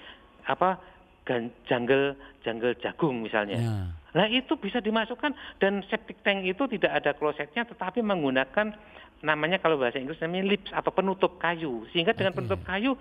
[0.48, 0.80] apa
[1.66, 2.14] jungle
[2.46, 3.58] jungle jagung misalnya.
[3.58, 3.76] Ya.
[4.16, 8.72] Nah itu bisa dimasukkan dan septic tank itu tidak ada klosetnya tetapi menggunakan
[9.20, 12.38] namanya kalau bahasa Inggris namanya lips atau penutup kayu sehingga dengan Oke.
[12.40, 12.92] penutup kayu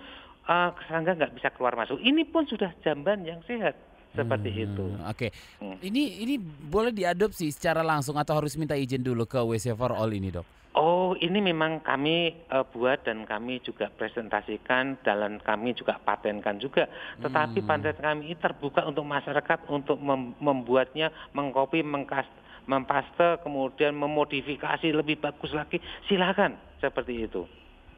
[0.48, 2.02] eh, serangga nggak bisa keluar masuk.
[2.02, 3.78] Ini pun sudah jamban yang sehat
[4.16, 4.84] seperti Hmm, itu.
[5.06, 5.28] Oke.
[5.60, 5.76] Hmm.
[5.78, 10.08] Ini ini boleh diadopsi secara langsung atau harus minta izin dulu ke WC for All
[10.10, 10.65] ini, Dok?
[10.76, 16.84] Oh, ini memang kami eh, buat dan kami juga presentasikan dan kami juga patenkan juga.
[17.24, 17.68] Tetapi Hmm.
[17.68, 22.28] paten kami ini terbuka untuk masyarakat untuk mem- membuatnya, mengcopy, mengkas,
[22.68, 25.80] mempaste, kemudian memodifikasi lebih bagus lagi.
[26.04, 27.48] Silakan seperti itu.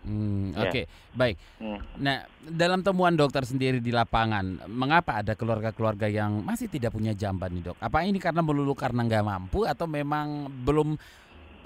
[0.07, 0.71] Hmm, Ya.
[0.71, 0.87] Oke,
[1.19, 1.37] baik.
[1.59, 1.83] Hmm.
[1.99, 7.51] Nah, dalam temuan dokter sendiri di lapangan, mengapa ada keluarga-keluarga yang masih tidak punya jamban
[7.51, 7.79] nih, Dok?
[7.83, 10.95] Apa ini karena melulu karena nggak mampu atau memang belum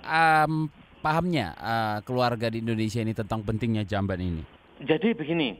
[0.03, 0.53] um,
[1.03, 4.43] pahamnya uh, keluarga di Indonesia ini tentang pentingnya jamban ini?
[4.79, 5.59] Jadi begini,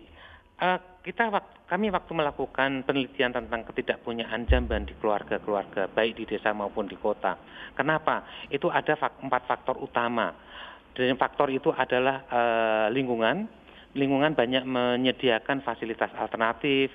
[0.63, 6.55] eh, kita wak- kami waktu melakukan penelitian tentang ketidakpunyaan jamban di keluarga-keluarga baik di desa
[6.55, 7.35] maupun di kota.
[7.75, 8.23] Kenapa?
[8.49, 10.31] Itu ada fak- empat faktor utama.
[10.95, 13.51] Dan faktor itu adalah eh, lingkungan.
[13.93, 16.95] Lingkungan banyak menyediakan fasilitas alternatif.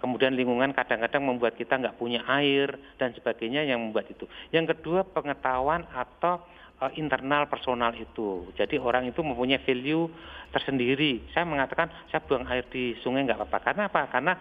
[0.00, 4.28] Kemudian lingkungan kadang-kadang membuat kita nggak punya air dan sebagainya yang membuat itu.
[4.52, 6.44] Yang kedua pengetahuan atau
[6.88, 8.52] eh, internal personal itu.
[8.56, 10.08] Jadi orang itu mempunyai value
[10.52, 11.24] tersendiri.
[11.32, 13.58] Saya mengatakan saya buang air di sungai nggak apa-apa.
[13.64, 14.02] Karena apa?
[14.12, 14.32] Karena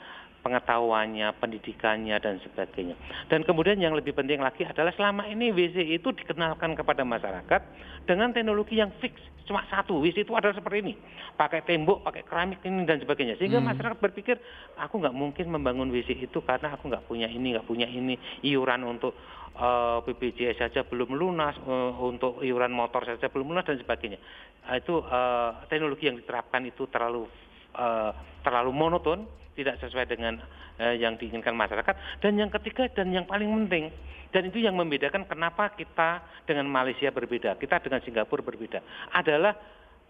[0.43, 2.99] pengetahuannya, pendidikannya dan sebagainya.
[3.31, 7.61] Dan kemudian yang lebih penting lagi adalah selama ini WC itu dikenalkan kepada masyarakat
[8.03, 9.15] dengan teknologi yang fix
[9.47, 9.99] cuma satu.
[10.03, 10.93] WC itu adalah seperti ini.
[11.35, 13.39] Pakai tembok pakai keramik ini dan sebagainya.
[13.39, 13.71] Sehingga Hmm.
[13.71, 14.39] masyarakat berpikir
[14.79, 18.15] aku nggak mungkin membangun WC itu karena aku nggak punya ini nggak punya ini.
[18.43, 19.15] Iuran untuk
[19.53, 24.19] eh, BPJS saja belum lunas eh, untuk iuran motor saja belum lunas dan sebagainya.
[24.63, 27.27] Nah, itu eh, teknologi yang diterapkan itu terlalu
[27.73, 28.11] eh,
[28.45, 30.41] terlalu monoton tidak sesuai dengan
[30.77, 33.93] eh, yang diinginkan masyarakat dan yang ketiga dan yang paling penting
[34.33, 38.81] dan itu yang membedakan kenapa kita dengan Malaysia berbeda kita dengan Singapura berbeda
[39.13, 39.53] adalah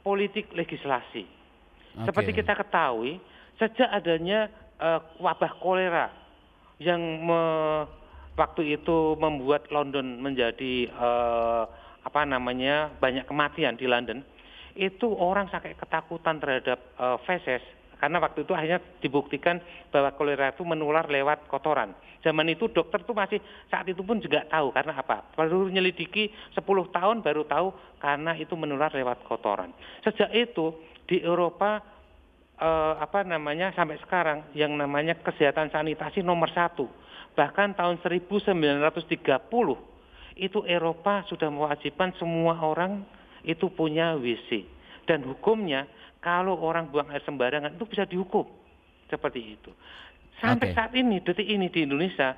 [0.04, 2.08] politik legislasi Oke.
[2.08, 3.19] seperti kita ketahui
[3.60, 4.47] sejak adanya
[4.80, 6.08] eh, wabah kolera
[6.82, 7.86] yang me-
[8.34, 11.63] waktu itu membuat London menjadi eh,
[12.04, 14.26] apa namanya banyak kematian di London
[14.74, 17.64] itu orang sangat ketakutan terhadap eh, feses
[18.04, 21.96] karena waktu itu akhirnya dibuktikan bahwa kolera itu menular lewat kotoran.
[22.20, 23.40] Zaman itu dokter tuh masih
[23.72, 25.24] saat itu pun juga tahu karena apa?
[25.40, 27.72] Baru nyelidiki 10 tahun baru tahu
[28.04, 29.72] karena itu menular lewat kotoran.
[30.04, 30.76] Sejak itu
[31.08, 31.80] di Eropa
[32.60, 36.92] eh, apa namanya sampai sekarang yang namanya kesehatan sanitasi nomor satu.
[37.40, 38.84] Bahkan tahun 1930
[40.44, 43.08] itu Eropa sudah mewajibkan semua orang
[43.44, 44.64] itu punya WC.
[45.04, 45.88] Dan hukumnya
[46.24, 48.48] kalau orang buang air sembarangan itu bisa dihukum.
[49.12, 49.72] Seperti itu.
[50.40, 50.76] Sampai Oke.
[50.76, 52.34] saat ini, detik ini di Indonesia,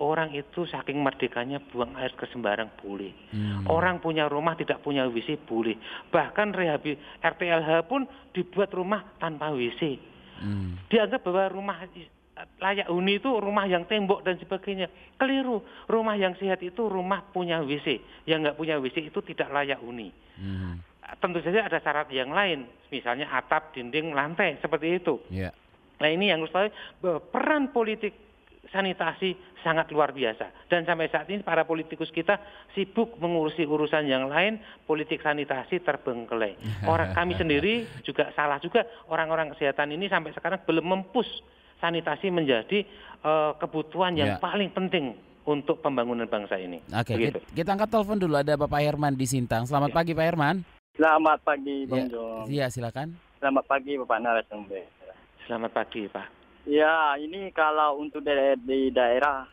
[0.00, 3.12] orang itu saking merdekanya buang air ke sembarang boleh.
[3.32, 3.64] Hmm.
[3.68, 5.76] Orang punya rumah tidak punya WC boleh.
[6.12, 10.00] Bahkan rehabi RTLH pun dibuat rumah tanpa WC.
[10.40, 10.76] Hmm.
[10.92, 11.76] Dianggap bahwa rumah
[12.60, 14.92] layak huni itu rumah yang tembok dan sebagainya.
[15.16, 15.64] Keliru.
[15.88, 18.00] Rumah yang sehat itu rumah punya WC.
[18.28, 20.12] Yang nggak punya WC itu tidak layak huni.
[20.36, 20.80] Hmm.
[21.20, 22.68] Tentu saja ada syarat yang lain.
[22.92, 24.60] Misalnya atap, dinding, lantai.
[24.60, 25.16] Seperti itu.
[25.32, 25.52] Ya.
[25.96, 26.68] Nah ini yang harus tahu
[27.00, 28.12] bahwa peran politik
[28.68, 29.32] sanitasi
[29.64, 30.68] sangat luar biasa.
[30.68, 32.36] Dan sampai saat ini para politikus kita
[32.76, 36.58] sibuk mengurusi urusan yang lain, politik sanitasi terbengkelai.
[36.92, 41.28] Orang kami sendiri juga salah juga orang-orang kesehatan ini sampai sekarang belum mempus
[41.78, 42.84] sanitasi menjadi
[43.18, 44.38] eh, kebutuhan yang Ya.
[44.38, 46.78] paling penting untuk pembangunan bangsa ini.
[46.88, 47.38] Oke, Begitu.
[47.40, 49.66] kita, kita angkat telepon dulu ada Bapak Herman di Sintang.
[49.66, 49.96] Selamat Ya.
[49.98, 50.56] pagi Pak Herman.
[50.94, 52.44] Selamat pagi Bang Ya, Jong.
[52.46, 53.18] Iya, silakan.
[53.36, 54.84] Selamat pagi Bapak narasumber.
[55.42, 56.26] Selamat pagi Pak.
[56.64, 58.30] Ya, ini kalau untuk di,
[58.62, 59.46] di daerah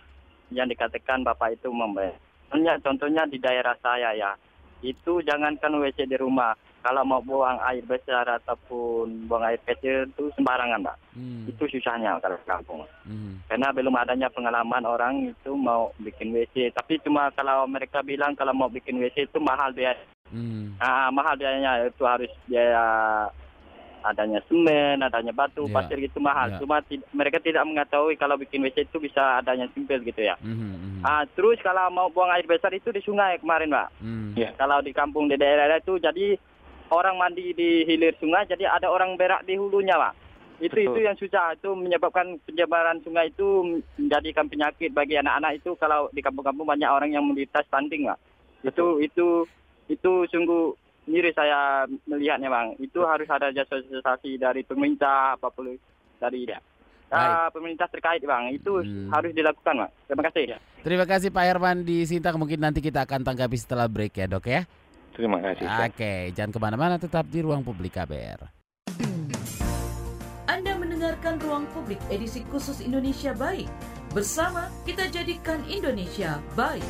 [0.49, 2.13] yang dikatakan Bapak itu membayar.
[2.47, 4.31] Contohnya, contohnya di daerah saya ya,
[4.81, 6.53] itu jangankan WC di rumah.
[6.84, 10.98] Kalau mau buang air besar ataupun buang air kecil itu sembarangan, Pak.
[11.15, 11.48] Hmm.
[11.48, 12.84] Itu susahnya kalau kampung.
[13.08, 13.39] Hmm.
[13.48, 16.76] Karena belum adanya pengalaman orang itu mau bikin WC.
[16.76, 19.96] Tapi cuma kalau mereka bilang kalau mau bikin WC itu mahal biaya.
[20.28, 20.76] Hmm.
[20.76, 22.84] Ah, mahal biayanya itu harus biaya
[24.04, 26.52] adanya semen, adanya batu, Ya, pasir gitu mahal.
[26.52, 26.60] ya.
[26.60, 26.84] Cuma
[27.15, 30.36] mereka tidak mengetahui kalau bikin WC itu bisa adanya simpel gitu ya.
[30.43, 30.60] Hmm.
[30.76, 31.00] Hmm.
[31.00, 33.88] Ah, terus kalau mau buang air besar itu di sungai kemarin, Pak.
[34.04, 34.36] Hmm.
[34.36, 34.52] Ya.
[34.60, 36.36] Kalau di kampung di daerah itu jadi
[36.91, 40.13] orang mandi di hilir sungai, jadi ada orang berak di hulunya, Pak.
[40.63, 40.86] Itu Betul.
[40.89, 46.22] itu yang susah, itu menyebabkan penyebaran sungai itu menjadikan penyakit bagi anak-anak itu kalau di
[46.24, 48.19] kampung-kampung banyak orang yang menderita stunting, Pak.
[48.63, 49.43] Itu itu
[49.91, 50.74] itu sungguh
[51.08, 52.80] miris saya melihatnya, Bang.
[52.80, 55.76] Itu harus ada sosialisasi dari pemerintah apa pun
[56.22, 56.48] dari
[57.13, 59.10] uh, pemerintah terkait bang itu Hmm.
[59.13, 59.91] harus dilakukan bang.
[60.10, 60.43] Terima kasih.
[60.50, 60.58] Ya.
[60.82, 62.36] Terima kasih Pak Herman di Sintang.
[62.41, 64.65] Mungkin nanti kita akan tanggapi setelah break ya dok ya.
[65.13, 65.65] Terima kasih.
[65.69, 68.49] Oke, jangan ke mana-mana, tetap di ruang publik KBR.
[70.49, 73.69] Anda mendengarkan Ruang Publik edisi khusus Indonesia Baik.
[74.12, 76.86] Bersama kita jadikan Indonesia baik.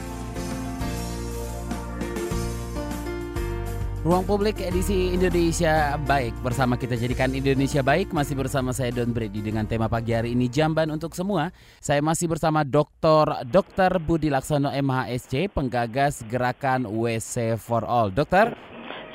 [4.04, 9.40] Ruang Publik edisi Indonesia Baik bersama kita jadikan Indonesia Baik masih bersama saya Don Brady
[9.40, 11.56] dengan tema pagi hari ini Jamban untuk semua.
[11.80, 13.48] Saya masih bersama Dr.
[13.48, 14.04] Dr.
[14.04, 18.12] Budi Laksono MHSC penggagas gerakan WC for All.
[18.12, 18.52] Dokter?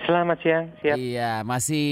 [0.09, 0.73] Selamat siang.
[0.81, 0.97] Siap.
[0.97, 1.87] Iya, masih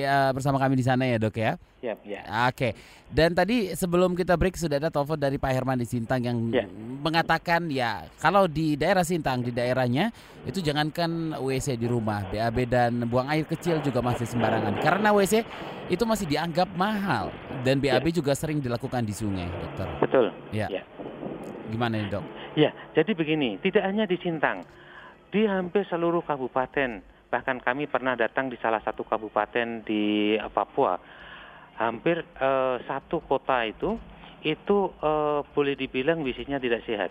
[0.00, 1.60] eh, bersama kami di sana ya, Dok ya.
[1.82, 1.98] Siap.
[2.06, 2.22] Ya.
[2.46, 2.78] Oke.
[3.10, 6.62] Dan tadi sebelum kita break sudah ada telepon dari Pak Herman di Sintang yang Ya.
[7.02, 10.14] mengatakan ya kalau di daerah Sintang di daerahnya
[10.46, 14.78] itu jangankan WC di rumah, BAB dan buang air kecil juga masih sembarangan.
[14.78, 15.42] Karena WC
[15.90, 17.34] itu masih dianggap mahal
[17.66, 19.90] dan BAB juga sering dilakukan di sungai, Dokter.
[19.98, 20.26] Betul.
[20.54, 20.70] Ya.
[20.70, 20.86] Ya.
[21.66, 22.24] Gimana nih, Dok?
[22.54, 24.62] Ya, jadi begini, tidak hanya di Sintang,
[25.34, 27.00] di hampir seluruh kabupaten,
[27.32, 31.00] bahkan kami pernah datang di salah satu kabupaten di eh, Papua,
[31.88, 33.98] hampir eh, satu kota itu,
[34.42, 37.10] itu eh, boleh dibilang visinya tidak sehat.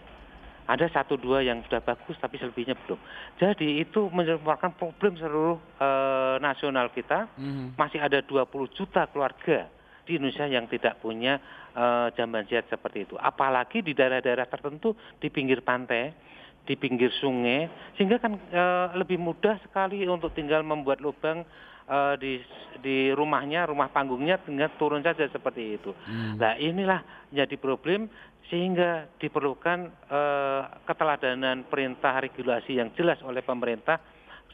[0.71, 2.99] Ada satu dua yang sudah bagus, tapi selebihnya belum.
[3.41, 7.27] Jadi itu merupakan problem seluruh eh, nasional kita.
[7.36, 7.75] Mhm.
[7.75, 9.67] Masih ada 20 juta keluarga
[10.07, 11.41] di Indonesia yang tidak punya
[11.75, 13.15] eh, jamban sehat seperti itu.
[13.19, 16.13] Apalagi di daerah-daerah tertentu di pinggir pantai,
[16.62, 21.43] di pinggir sungai, sehingga kan eh, lebih mudah sekali untuk tinggal membuat lubang
[21.91, 22.34] eh, di
[22.82, 25.91] di rumahnya, rumah panggungnya tinggal turun saja seperti itu.
[26.08, 26.39] Hmm.
[26.39, 28.08] Nah inilah jadi problem
[28.47, 33.99] sehingga diperlukan eh, keteladanan perintah regulasi yang jelas oleh pemerintah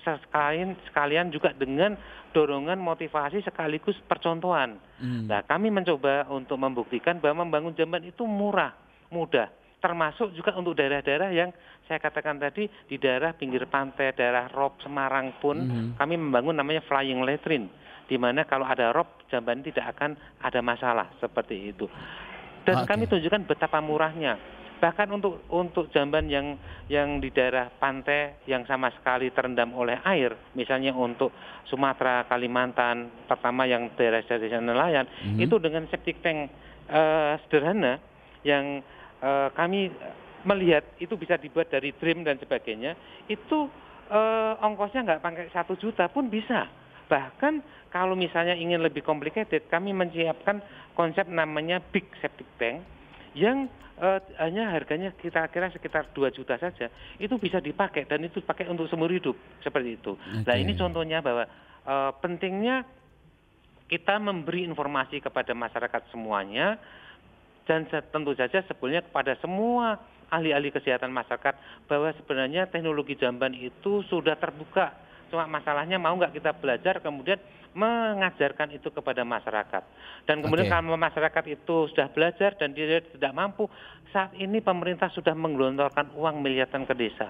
[0.08, 2.00] sekalian sekalian juga dengan
[2.32, 4.78] dorongan motivasi sekaligus percontohan.
[5.02, 5.26] Hmm.
[5.26, 8.71] Nah, kami mencoba untuk membuktikan bahwa membangun jamban itu murah,
[9.10, 9.50] mudah.
[9.88, 11.47] Termasuk juga untuk daerah-daerah yang
[11.88, 15.95] saya katakan tadi di daerah pinggir pantai, daerah rob Semarang pun Mhm.
[15.95, 17.71] kami membangun namanya flying latrine,
[18.12, 21.88] di mana kalau ada rob jamban tidak akan ada masalah seperti itu.
[22.67, 22.91] Dan Oke.
[22.91, 24.36] kami tunjukkan betapa murahnya.
[24.84, 26.60] Bahkan untuk untuk jamban yang
[26.91, 31.32] yang di daerah pantai yang sama sekali terendam oleh air, misalnya untuk
[31.63, 35.47] Sumatera, Kalimantan, pertama yang daerah-daerah nelayan, Mhm.
[35.47, 36.52] itu dengan septic tank
[36.88, 38.00] eh, sederhana
[38.43, 38.80] yang
[39.21, 39.91] eh, kami
[40.45, 42.95] melihat itu bisa dibuat dari trim dan sebagainya,
[43.27, 43.67] itu
[44.12, 46.67] eh, ongkosnya nggak pakai satu juta pun bisa.
[47.08, 47.53] Bahkan
[47.89, 50.60] kalau misalnya ingin lebih complicated, kami menyiapkan
[50.91, 52.84] konsep namanya big septic tank
[53.36, 58.43] yang eh, hanya harganya kita kira sekitar 2 juta saja, itu bisa dipakai dan itu
[58.43, 60.13] pakai untuk seumur hidup seperti itu.
[60.45, 60.63] Nah Oke.
[60.63, 61.43] ini contohnya bahwa
[61.88, 62.86] eh, pentingnya
[63.88, 66.75] kita memberi informasi kepada masyarakat semuanya
[67.67, 69.99] dan tentu saja sebetulnya kepada semua
[70.32, 71.56] ahli-ahli kesehatan masyarakat
[71.88, 74.95] bahwa sebenarnya teknologi jamban itu sudah terbuka.
[75.27, 77.39] Cuma masalahnya mau nggak kita belajar kemudian
[77.75, 79.84] mengajarkan itu kepada masyarakat.
[80.25, 80.73] Dan kemudian Oke.
[80.73, 83.69] kalau masyarakat itu sudah belajar dan dia tidak mampu,
[84.10, 87.30] saat ini pemerintah sudah menggelontorkan uang miliaran ke desa.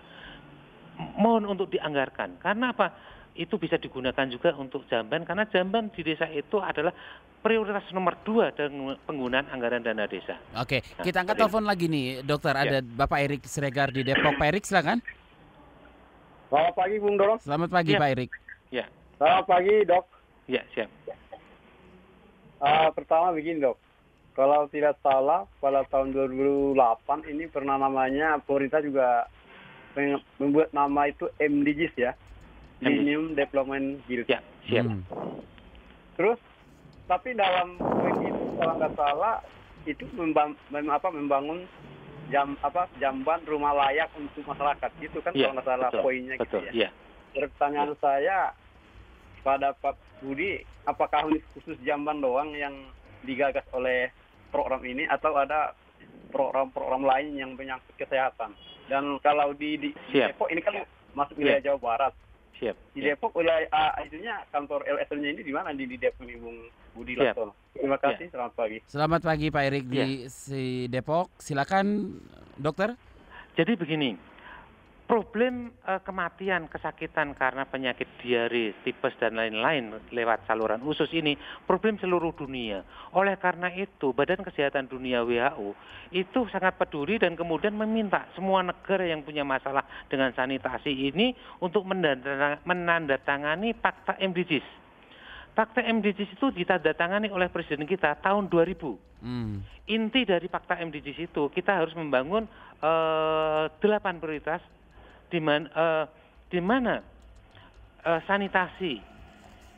[1.19, 2.39] Mohon untuk dianggarkan.
[2.41, 3.16] Karena apa?
[3.33, 6.89] Itu bisa digunakan juga untuk jamban karena jamban di desa itu adalah
[7.37, 10.35] prioritas nomor dua dalam penggunaan anggaran dana desa.
[10.53, 12.53] Oke, Nah, kita angkat telepon lagi nih, Dokter.
[12.53, 12.61] Ya.
[12.63, 14.35] Ada Bapak Erik Siregar di Depok.
[14.35, 14.99] Pak Erik, silakan.
[16.47, 17.39] Selamat pagi Bung Dorong.
[17.39, 17.99] Selamat pagi, Iya.
[17.99, 18.29] Pak Erik.
[18.69, 18.85] Ya,
[19.17, 20.05] Selamat pagi dok.
[20.47, 20.89] ya siap.
[22.57, 23.77] Ah, pertama begini dok.
[24.31, 26.77] Kalau tidak salah pada tahun 2008
[27.25, 29.25] ini pernah namanya pemerintah juga
[30.37, 32.13] membuat nama itu MDGs ya.
[32.77, 32.85] MDGs.
[32.85, 34.29] Millennium Development Goals.
[34.29, 34.85] Ya, siap.
[34.85, 35.01] Hmm.
[36.17, 36.39] Terus
[37.07, 39.35] tapi dalam poin itu kalau nggak salah
[39.87, 41.59] itu membangun, apa membangun
[42.27, 46.35] jam apa jamban rumah layak untuk masyarakat itu kan Iya, kalau nggak salah betul, poinnya
[46.35, 46.71] Betul, gitu ya.
[46.75, 46.89] ya.
[47.31, 48.37] Pertanyaan saya
[49.47, 52.73] pada Pak Budi, apakah ini khusus jamban doang yang
[53.23, 54.11] digagas oleh
[54.51, 55.71] program ini atau ada
[56.35, 58.51] program-program lain yang menyangkut kesehatan?
[58.91, 59.89] Dan kalau di, di.
[60.11, 60.83] Depok ini kan
[61.15, 62.13] masuk wilayah Jawa Barat.
[62.57, 62.75] Siap.
[62.93, 63.13] Di ya.
[63.13, 66.57] Depok wilayah ah, itunya kantor LSM-nya ini di mana di, di Depok ini Bung
[66.97, 67.37] Budi Siap.
[67.37, 67.53] Laksono.
[67.77, 68.77] Terima kasih, selamat pagi.
[68.89, 70.33] Selamat pagi, Pak Erik di Iya.
[70.33, 71.29] si Depok.
[71.37, 72.17] Silakan,
[72.57, 72.97] Dokter.
[73.53, 74.17] Jadi begini,
[75.07, 81.95] problem eh, kematian, kesakitan karena penyakit diare, tipes dan lain-lain lewat saluran usus ini problem
[81.97, 82.83] seluruh dunia.
[83.15, 85.73] Oleh karena itu, Badan Kesehatan Dunia WHO
[86.11, 91.31] itu sangat peduli dan kemudian meminta semua negara yang punya masalah dengan sanitasi ini
[91.63, 91.87] untuk
[92.67, 94.67] menandatangani Fakta MDGs.
[95.55, 99.07] Fakta MDGs itu ditandatangani oleh Presiden kita tahun 2000.
[99.17, 99.65] Hmm.
[99.89, 102.45] Inti dari fakta MDGs itu kita harus membangun
[102.77, 104.61] eh, delapan prioritas
[105.27, 106.05] di mana eh,
[106.47, 107.03] di mana
[108.03, 108.93] eh, sanitasi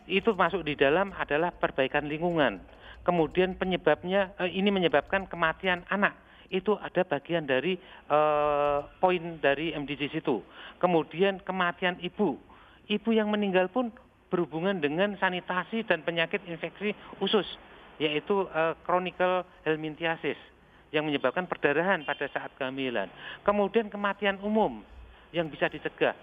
[0.10, 2.58] itu masuk di dalam adalah perbaikan lingkungan.
[3.06, 6.18] Kemudian penyebabnya eh, ini menyebabkan kematian anak
[6.50, 7.78] itu ada bagian dari
[8.10, 10.42] eh, poin dari MDGs itu.
[10.82, 12.38] Kemudian kematian ibu,
[12.90, 13.94] ibu yang meninggal pun
[14.30, 17.46] berhubungan dengan sanitasi dan penyakit infeksi usus,
[18.02, 20.38] yaitu eh, chronicle helminthiasis
[20.90, 23.10] yang menyebabkan perdarahan pada saat kehamilan.
[23.46, 24.82] Kemudian kematian umum
[25.36, 26.16] yang bisa dicegah.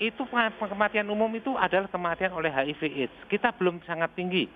[0.00, 3.16] Itu kematian umum itu adalah kematian oleh HIV AIDS.
[3.30, 4.48] Kita belum sangat tinggi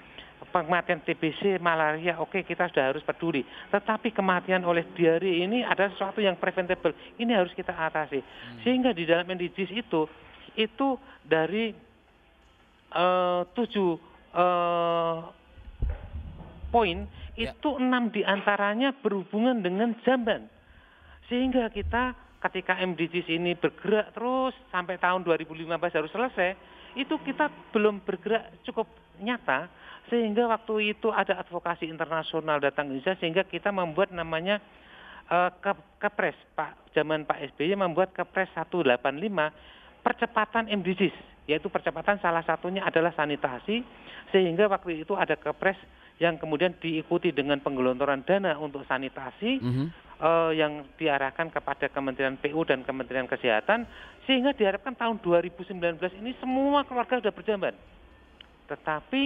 [0.52, 3.44] kematian TBC, malaria, oke kita sudah harus peduli.
[3.72, 6.92] Tetapi kematian oleh diare ini adalah sesuatu yang preventable.
[7.20, 8.20] Ini harus kita atasi.
[8.64, 10.08] Sehingga di dalam NDGs itu,
[10.56, 10.88] itu
[11.24, 11.72] dari
[12.96, 13.90] uh, tujuh
[14.32, 15.18] uh,
[16.72, 17.52] poin, Ya.
[17.52, 20.48] itu enam di antaranya berhubungan dengan jamban.
[21.28, 26.56] Sehingga kita ketika MDGs ini bergerak terus sampai tahun 2015 harus selesai,
[26.96, 28.88] itu kita belum bergerak cukup
[29.20, 29.68] nyata
[30.08, 34.62] sehingga waktu itu ada advokasi internasional datang ke Indonesia sehingga kita membuat namanya
[35.28, 39.02] uh, ke, kepres Pak zaman Pak SBY membuat kepres 185
[40.00, 43.82] percepatan MDGs yaitu percepatan salah satunya adalah sanitasi
[44.30, 45.78] sehingga waktu itu ada kepres
[46.16, 49.86] yang kemudian diikuti dengan penggelontoran dana untuk sanitasi Mhm.
[50.20, 53.86] Eh, yang diarahkan kepada Kementerian PU dan Kementerian Kesehatan
[54.24, 55.78] sehingga diharapkan tahun 2019
[56.20, 57.74] ini semua keluarga sudah berjamban.
[58.66, 59.22] Tetapi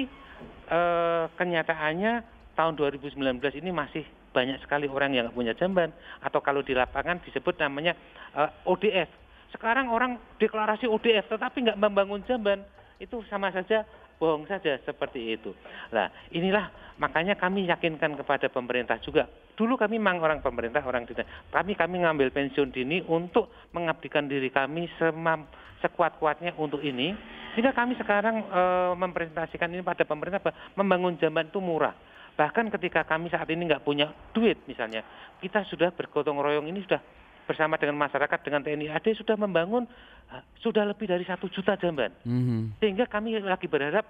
[0.71, 2.13] eh, kenyataannya
[2.55, 3.17] tahun 2019
[3.61, 5.91] ini masih banyak sekali orang yang punya jamban
[6.23, 7.97] atau kalau di lapangan disebut namanya
[8.37, 9.11] eh, ODF.
[9.51, 12.63] Sekarang orang deklarasi ODF tetapi nggak membangun jamban
[13.01, 13.83] itu sama saja
[14.21, 15.57] bohong saja seperti itu.
[15.97, 16.69] Nah, inilah
[17.01, 19.25] makanya kami yakinkan kepada pemerintah juga.
[19.57, 21.25] Dulu kami memang orang pemerintah, orang dina.
[21.49, 25.49] Kami kami ngambil pensiun dini untuk mengabdikan diri kami semam,
[25.81, 27.17] sekuat-kuatnya untuk ini.
[27.57, 28.63] Sehingga kami sekarang e,
[28.95, 31.97] mempresentasikan ini pada pemerintah membangun jamban itu murah.
[32.37, 35.03] Bahkan ketika kami saat ini nggak punya duit misalnya,
[35.43, 37.01] kita sudah bergotong royong ini sudah
[37.45, 39.85] bersama dengan masyarakat dengan TNI AD sudah membangun
[40.31, 42.79] eh, sudah lebih dari satu juta jamban Mhm.
[42.79, 44.05] sehingga kami lagi berharap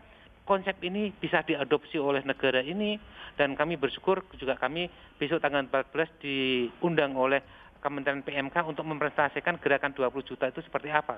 [0.45, 2.99] konsep ini bisa diadopsi oleh negara ini
[3.38, 7.38] dan kami bersyukur juga kami besok tanggal 14 diundang oleh
[7.81, 11.16] Kementerian PMK untuk mempresentasikan gerakan 20 juta itu seperti apa.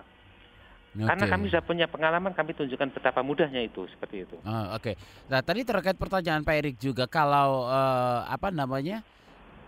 [0.93, 1.33] Karena Oke.
[1.33, 4.37] kami sudah punya pengalaman, kami tunjukkan betapa mudahnya itu seperti itu.
[4.45, 4.95] Ah, Oke.
[5.27, 9.03] Nah tadi terkait pertanyaan Pak Erik juga kalau eh, apa namanya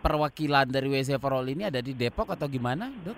[0.04, 3.16] perwakilan dari WC for All ini ada di Depok atau gimana, dok?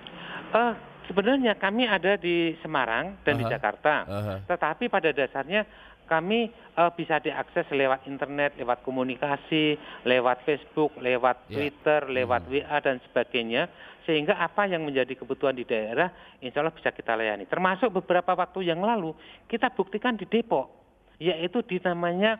[0.55, 0.73] Eh,
[1.11, 3.51] sebenarnya kami ada di Semarang dan di Aha.
[3.51, 3.93] Jakarta.
[4.07, 4.35] Aha.
[4.47, 5.67] Tetapi pada dasarnya
[6.07, 9.75] kami eh, bisa diakses lewat internet, lewat komunikasi,
[10.07, 11.59] lewat Facebook, lewat Ya.
[11.59, 12.53] Twitter, lewat Hmm.
[12.55, 13.67] WA dan sebagainya.
[14.07, 16.07] Sehingga apa yang menjadi kebutuhan di daerah,
[16.39, 17.43] insya Allah bisa kita layani.
[17.43, 19.11] Termasuk beberapa waktu yang lalu
[19.51, 20.71] kita buktikan di Depok,
[21.19, 22.39] yaitu di namanya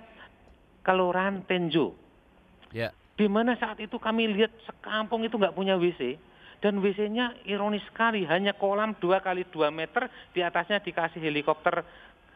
[0.79, 1.91] Kelurahan Tenjo
[2.71, 2.95] Ya.
[3.17, 6.21] Di mana saat itu kami lihat sekampung itu nggak punya WC
[6.61, 11.81] dan WC-nya ironis sekali hanya kolam 2 kali 2 meter di atasnya dikasih helikopter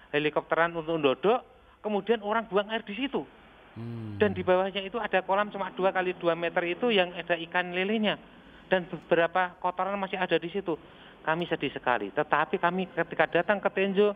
[0.10, 1.46] helikopteran untuk dodok
[1.86, 3.24] kemudian orang buang air di situ.
[3.72, 4.20] Hmm.
[4.20, 7.72] dan di bawahnya itu ada kolam cuma 2 kali 2 meter itu yang ada ikan
[7.72, 8.20] lelenya
[8.68, 10.76] dan beberapa kotoran masih ada di situ.
[11.24, 14.12] Kami sedih sekali tetapi kami ketika datang ke Tenjo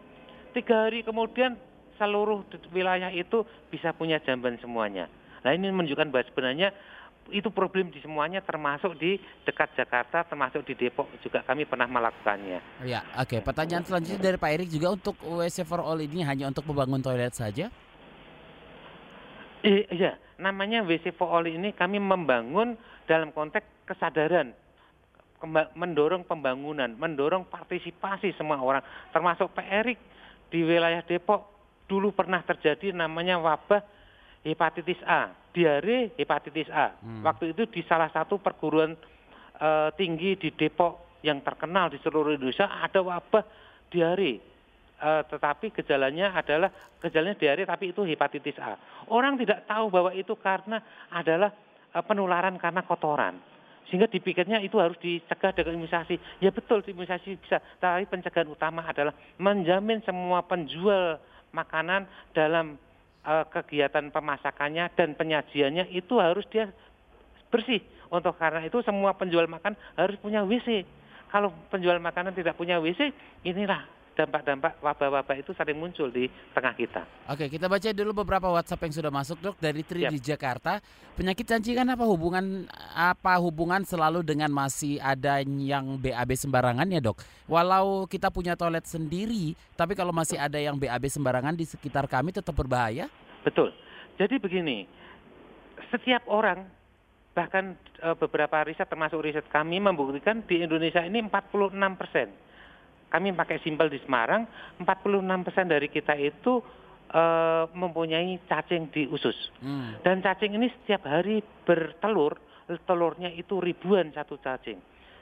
[0.52, 1.56] tiga hari kemudian
[1.96, 2.44] seluruh
[2.76, 5.08] wilayah itu bisa punya jamban semuanya
[5.46, 6.74] nah ini menunjukkan bahwa sebenarnya
[7.30, 12.86] itu problem di semuanya termasuk di dekat Jakarta termasuk di Depok juga kami pernah melakukannya
[12.86, 13.42] Ya, oke.
[13.42, 17.34] Pertanyaan selanjutnya dari Pak Erik juga untuk WC for All ini hanya untuk membangun toilet
[17.34, 17.70] saja?
[19.66, 22.78] Iya, namanya WC for All ini kami membangun
[23.10, 24.54] dalam konteks kesadaran,
[25.74, 29.98] mendorong pembangunan, mendorong partisipasi semua orang, termasuk Pak Erik
[30.54, 31.50] di wilayah Depok
[31.90, 33.82] dulu pernah terjadi namanya wabah
[34.46, 36.94] hepatitis A, diare hepatitis A.
[37.02, 37.26] Hmm.
[37.26, 38.94] Waktu itu di salah satu perguruan
[39.58, 43.44] eh, tinggi di Depok yang terkenal di seluruh Indonesia ada wabah
[43.90, 44.34] diare.
[44.96, 46.70] Eh, tetapi gejalanya adalah
[47.02, 48.78] gejalanya diare tapi itu hepatitis A.
[49.10, 50.78] Orang tidak tahu bahwa itu karena
[51.10, 51.50] adalah
[51.92, 53.42] eh, penularan karena kotoran.
[53.90, 56.42] Sehingga dipikirnya itu harus dicegah dengan imunisasi.
[56.42, 61.22] Ya betul imunisasi bisa, tapi pencegahan utama adalah menjamin semua penjual
[61.54, 62.82] makanan dalam
[63.50, 66.70] kegiatan pemasakannya dan penyajiannya itu harus dia
[67.50, 67.82] bersih.
[68.14, 70.86] Untuk karena itu semua penjual makan harus punya WC.
[71.34, 73.12] Kalau penjual makanan tidak punya WC,
[73.44, 77.04] inilah dampak-dampak wabah-wabah itu sering muncul di tengah kita.
[77.28, 80.12] Oke, kita baca dulu beberapa WhatsApp yang sudah masuk, Dok, dari Tri Siap.
[80.16, 80.80] di Jakarta.
[81.20, 87.20] Penyakit cancingan apa hubungan apa hubungan selalu dengan masih ada yang BAB sembarangan ya, Dok?
[87.52, 92.32] Walau kita punya toilet sendiri, tapi kalau masih ada yang BAB sembarangan di sekitar kami
[92.32, 93.12] tetap berbahaya?
[93.44, 93.76] Betul.
[94.16, 94.88] Jadi begini,
[95.92, 96.64] setiap orang
[97.36, 102.32] bahkan eh, beberapa riset termasuk riset kami membuktikan di Indonesia ini 46 persen.
[103.16, 104.44] Kami pakai simpel di Semarang,
[104.84, 106.60] 46 persen dari kita itu
[107.16, 109.56] eh, mempunyai cacing di usus.
[109.64, 109.96] Hmm.
[110.04, 112.36] Dan cacing ini setiap hari bertelur,
[112.84, 114.76] telurnya itu ribuan satu cacing.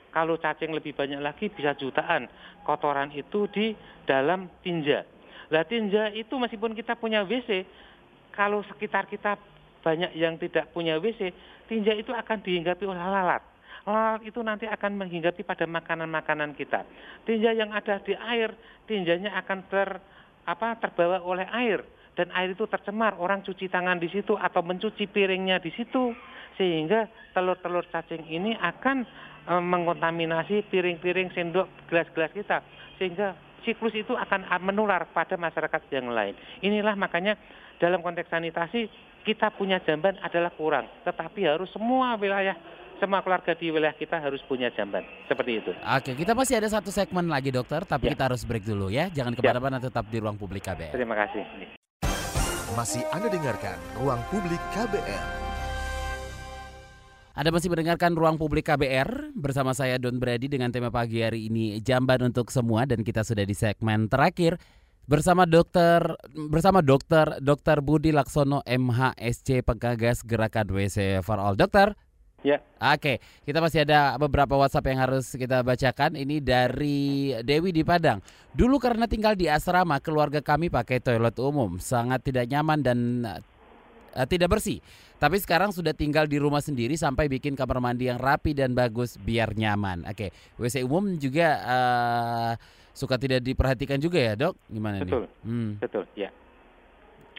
[0.10, 2.26] Kalau cacing lebih banyak lagi bisa jutaan
[2.66, 3.78] kotoran itu di
[4.10, 5.06] dalam tinja.
[5.54, 7.62] Lah tinja itu meskipun kita punya WC,
[8.34, 9.38] kalau sekitar kita
[9.86, 11.30] banyak yang tidak punya WC,
[11.70, 13.53] tinja itu akan dihinggapi oleh lalat.
[13.84, 16.88] Lalat itu nanti akan menghinggapi pada makanan-makanan kita.
[17.28, 18.56] Tinja yang ada di air,
[18.88, 20.00] tinjanya akan ter
[20.44, 21.84] apa terbawa oleh air
[22.16, 23.20] dan air itu tercemar.
[23.20, 26.16] Orang cuci tangan di situ atau mencuci piringnya di situ
[26.56, 29.04] sehingga telur-telur cacing ini akan
[29.52, 32.64] eh, mengontaminasi piring-piring, sendok, gelas-gelas kita
[32.96, 33.36] sehingga
[33.68, 36.36] siklus itu akan menular pada masyarakat yang lain.
[36.64, 37.36] Inilah makanya
[37.84, 38.88] dalam konteks sanitasi
[39.24, 42.56] kita punya jamban adalah kurang, tetapi harus semua wilayah
[43.02, 45.72] semua keluarga di wilayah kita harus punya jamban seperti itu.
[45.84, 48.16] Oke, kita masih ada satu segmen lagi, Dokter, tapi Ya.
[48.16, 49.12] kita harus break dulu ya.
[49.12, 50.96] Jangan ke mana-mana, tetap di ruang publik KBR.
[50.96, 51.44] Terima kasih.
[52.74, 55.24] Masih Anda dengarkan Ruang Publik KBR.
[57.34, 61.82] Anda masih mendengarkan Ruang Publik KBR bersama saya Don Brady dengan tema pagi hari ini
[61.82, 64.58] Jamban untuk semua dan kita sudah di segmen terakhir
[65.04, 67.84] bersama dokter bersama dokter Dr.
[67.84, 71.60] Budi Laksono MHSC penggagas gerakan WC for All.
[71.60, 71.96] Dokter,
[72.44, 76.20] Ya, Oke, kita masih ada beberapa WhatsApp yang harus kita bacakan.
[76.20, 78.20] Ini dari Dewi di Padang.
[78.52, 83.00] Dulu karena tinggal di asrama, keluarga kami pakai toilet umum, sangat tidak nyaman dan
[84.12, 84.84] eh, tidak bersih.
[85.24, 89.16] Tapi sekarang sudah tinggal di rumah sendiri sampai bikin kamar mandi yang rapi dan bagus
[89.16, 90.04] biar nyaman.
[90.04, 92.54] Oke, WC umum juga eh,
[92.94, 94.54] suka tidak diperhatikan juga ya, Dok?
[94.70, 95.30] Gimana betul, nih?
[95.44, 95.72] Hmm.
[95.82, 96.30] betul, ya.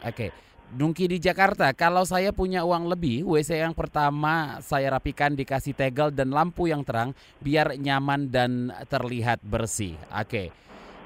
[0.05, 0.35] Oke.
[0.75, 6.11] Dungki di Jakarta, kalau saya punya uang lebih, WC yang pertama saya rapikan dikasih tegel
[6.11, 9.95] dan lampu yang terang biar nyaman dan terlihat bersih.
[10.11, 10.51] Oke.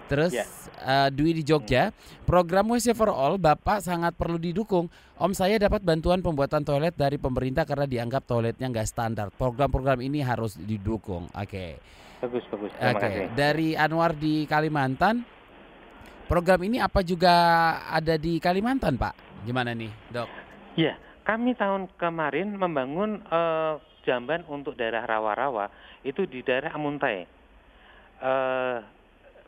[0.09, 0.44] Terus Ya.
[0.80, 1.92] eh, Dwi di Jogja,
[2.24, 4.88] program WC for All Bapak sangat perlu didukung.
[5.14, 9.28] Om saya dapat bantuan pembuatan toilet dari pemerintah karena dianggap toiletnya nggak standar.
[9.30, 11.28] Program-program ini harus didukung.
[11.30, 11.76] Oke.
[12.18, 12.72] Bagus, bagus.
[12.72, 13.26] Terima Oke, kasih.
[13.36, 15.22] dari Anwar di Kalimantan.
[16.24, 17.32] Program ini apa juga
[17.86, 19.44] ada di Kalimantan, Pak?
[19.44, 20.28] Gimana nih, Dok?
[20.74, 25.68] Ya, kami tahun kemarin membangun eh, jamban untuk daerah rawa-rawa
[26.00, 27.24] itu di daerah Amuntai.
[28.18, 28.76] Eh,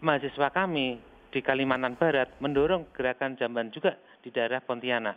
[0.01, 5.17] mahasiswa kami di Kalimantan Barat mendorong gerakan jamban juga di daerah Pontianak,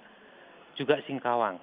[0.78, 1.58] juga Singkawang.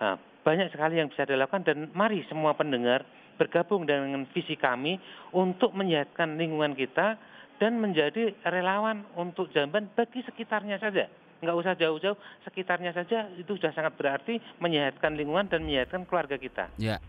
[0.00, 3.04] Nah, banyak sekali yang bisa dilakukan dan mari semua pendengar
[3.36, 4.96] bergabung dengan visi kami
[5.36, 7.16] untuk menyehatkan lingkungan kita
[7.60, 11.08] dan menjadi relawan untuk jamban bagi sekitarnya saja.
[11.40, 16.68] Nggak usah jauh-jauh, sekitarnya saja itu sudah sangat berarti menyehatkan lingkungan dan menyehatkan keluarga kita.
[16.76, 17.00] Ya.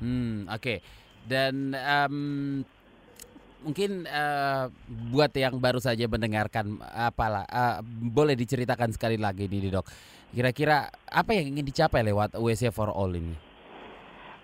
[0.00, 0.80] Hmm, oke.
[1.28, 2.16] Dan em,
[3.66, 4.64] mungkin eh,
[5.10, 7.82] buat yang baru saja mendengarkan apalah eh,
[8.14, 9.86] boleh diceritakan sekali lagi nih, Dok.
[10.30, 13.34] Kira-kira apa yang ingin dicapai lewat WC for All ini?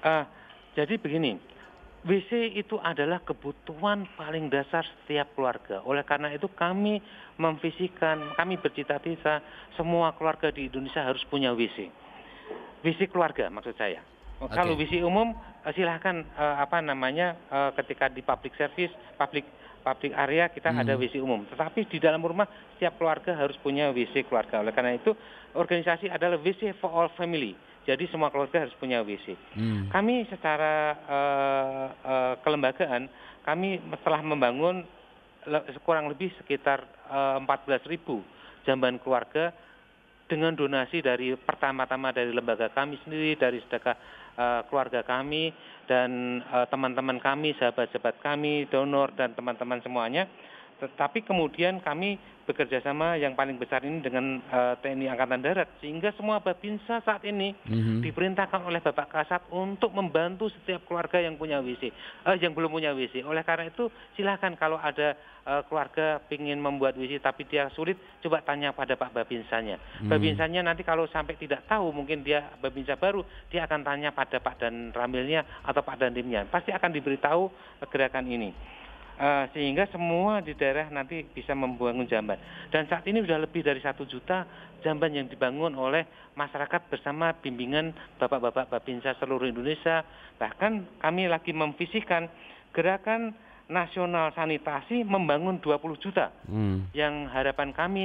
[0.03, 0.27] Ah,
[0.75, 1.39] jadi begini,
[2.03, 5.79] WC itu adalah kebutuhan paling dasar setiap keluarga.
[5.87, 6.99] Oleh karena itu kami
[7.39, 9.39] memvisikan, kami bercita-cita
[9.79, 11.87] semua keluarga di Indonesia harus punya WC.
[12.83, 14.03] WC keluarga maksud saya.
[14.43, 14.53] Oke.
[14.53, 15.31] Kalau WC umum
[15.63, 19.47] eh, silahkan eh, apa namanya eh, ketika di public service, public
[19.83, 20.83] public area kita Hmm.
[20.83, 21.47] ada WC umum.
[21.47, 24.59] Tetapi di dalam rumah setiap keluarga harus punya WC keluarga.
[24.59, 25.15] Oleh karena itu
[25.55, 27.55] organisasi adalah WC for all family.
[27.83, 29.35] Jadi semua keluarga harus punya WC.
[29.55, 29.91] Hmm.
[29.91, 33.11] Kami secara eh, eh, kelembagaan
[33.43, 34.87] kami telah membangun
[35.45, 38.07] le- kurang lebih sekitar eh, 14.000
[38.63, 39.51] jamban keluarga
[40.31, 43.99] dengan donasi dari pertama-tama dari lembaga kami sendiri, dari sedekah
[44.37, 45.53] eh, keluarga kami
[45.87, 50.29] dan eh, teman-teman kami, sahabat-sahabat kami, donor dan teman-teman semuanya.
[50.83, 56.11] Tetapi kemudian kami bekerja sama yang paling besar ini dengan eh, TNI Angkatan Darat sehingga
[56.19, 58.03] semua babinsa saat ini Mhm.
[58.03, 62.91] diperintahkan oleh Bapak Kasat untuk membantu setiap keluarga yang punya WC, eh, yang belum punya
[62.99, 63.23] WC.
[63.23, 63.87] Oleh karena itu,
[64.19, 69.11] silakan kalau ada eh, keluarga ingin membuat WC tapi dia sulit, coba tanya pada Pak
[69.11, 69.75] Babinsanya.
[69.99, 70.07] Hmm.
[70.07, 74.63] Babinsanya nanti kalau sampai tidak tahu, mungkin dia Babinsa baru, dia akan tanya pada Pak
[74.63, 76.47] dan Ramilnya atau Pak Dandimnya.
[76.47, 77.43] Pasti akan diberitahu
[77.83, 78.51] eh, gerakan ini.
[79.13, 82.41] Uh, sehingga semua di daerah nanti bisa membangun jamban.
[82.73, 84.49] Dan saat ini sudah lebih dari satu juta
[84.83, 90.03] jamban yang dibangun oleh masyarakat bersama bimbingan bapak-bapak babinsa seluruh Indonesia.
[90.41, 92.27] Bahkan kami lagi memvisikan
[92.75, 93.37] gerakan
[93.71, 96.35] nasional sanitasi membangun 20 juta.
[96.51, 96.91] Hmm.
[96.93, 98.05] Yang harapan kami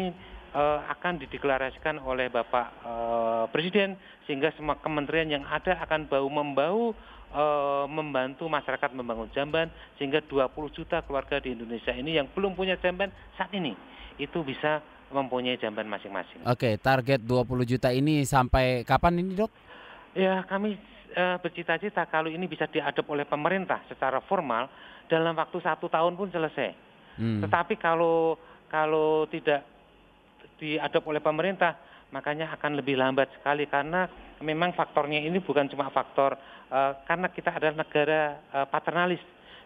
[0.53, 6.91] uh, akan dideklarasikan oleh Bapak uh, Presiden sehingga semua kementerian yang ada akan bau membau
[7.33, 9.67] uh, membantu masyarakat membangun jamban
[9.99, 13.75] sehingga 20 juta keluarga di Indonesia ini yang belum punya jamban saat ini
[14.17, 16.43] itu bisa mempunyai jamban masing-masing.
[16.43, 19.51] Oke, target 20 juta ini sampai kapan ini, Dok?
[20.17, 20.75] Ya, kami
[21.15, 24.67] uh, bercita-cita kalau ini bisa diadop oleh pemerintah secara formal
[25.07, 26.75] dalam waktu satu tahun pun selesai.
[27.17, 27.39] Hmm.
[27.45, 28.35] Tetapi kalau
[28.67, 29.63] kalau tidak
[30.55, 31.75] diadop oleh pemerintah,
[32.15, 34.07] makanya akan lebih lambat sekali karena
[34.39, 36.39] memang faktornya ini bukan cuma faktor
[36.71, 39.21] uh, karena kita adalah negara uh, paternalis.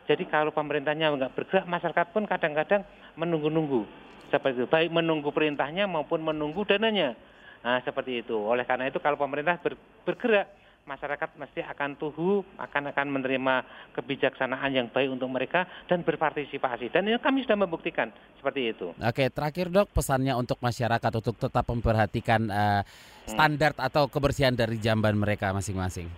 [0.10, 2.82] Jadi kalau pemerintahnya nggak bergerak, masyarakat pun kadang-kadang
[3.16, 3.86] menunggu-nunggu
[4.32, 7.14] seperti itu, baik menunggu perintahnya maupun menunggu dananya.
[7.62, 8.34] Nah, seperti itu.
[8.34, 9.78] Oleh karena itu kalau pemerintah ber,
[10.08, 10.50] bergerak,
[10.86, 13.56] masyarakat mesti akan tuhu, akan akan menerima
[13.94, 16.90] kebijaksanaan yang baik untuk mereka dan berpartisipasi.
[16.90, 18.92] Dan ini kami sudah membuktikan seperti itu.
[18.98, 22.82] Oke, terakhir dok pesannya untuk masyarakat untuk tetap memperhatikan uh,
[23.30, 23.88] standar hmm.
[23.88, 26.10] atau kebersihan dari jamban mereka masing-masing.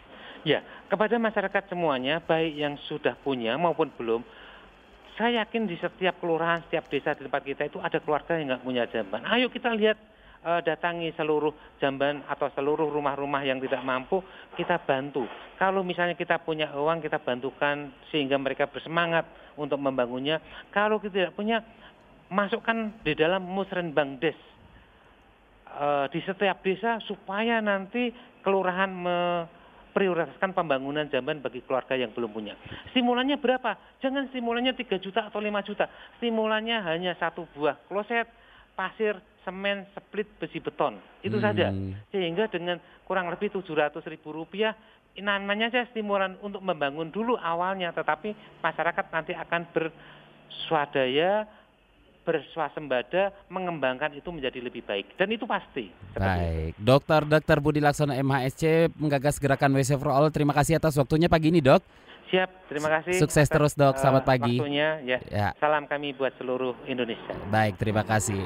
[0.43, 0.59] Ya,
[0.91, 4.21] kepada masyarakat semuanya, baik yang sudah punya maupun belum,
[5.15, 8.63] saya yakin di setiap kelurahan, setiap desa di tempat kita itu ada keluarga yang nggak
[8.65, 9.21] punya jamban.
[9.29, 9.95] Ayo kita lihat
[10.43, 14.21] uh, datangi seluruh jamban atau seluruh rumah-rumah yang tidak mampu,
[14.59, 15.25] kita bantu.
[15.57, 19.25] Kalau misalnya kita punya uang, kita bantukan sehingga mereka bersemangat
[19.55, 20.43] untuk membangunnya.
[20.69, 21.63] Kalau kita tidak punya,
[22.27, 24.37] masukkan di dalam musrenbang des
[25.77, 28.09] uh, di setiap desa supaya nanti
[28.43, 32.53] kelurahan memprioritaskan pembangunan jamban bagi keluarga yang belum punya.
[32.91, 33.99] Stimulannya berapa?
[34.03, 35.87] Jangan stimulannya 3 juta atau 5 juta.
[36.19, 38.27] Stimulannya hanya satu buah kloset,
[38.75, 40.99] pasir, semen, split, besi beton.
[41.21, 41.45] Itu hmm.
[41.45, 41.67] saja.
[42.11, 44.75] Sehingga dengan kurang lebih 700 ribu rupiah
[45.13, 48.33] namanya saja stimulan untuk membangun dulu awalnya, tetapi
[48.65, 51.45] masyarakat nanti akan berswadaya
[52.23, 55.91] berswasembada mengembangkan itu menjadi lebih baik dan itu pasti.
[56.15, 60.31] Baik, Dokter Dokter Budi Laksono MHSC menggagas gerakan WC for All.
[60.31, 61.83] Terima kasih atas waktunya pagi ini, Dok.
[62.33, 63.13] Siap, terima kasih.
[63.21, 63.93] Sukses atas, terus, Dok.
[64.01, 64.57] Selamat pagi.
[64.57, 65.21] Waktunya ya.
[65.29, 65.49] ya.
[65.61, 67.29] Salam kami buat seluruh Indonesia.
[67.53, 68.41] Baik, terima kasih.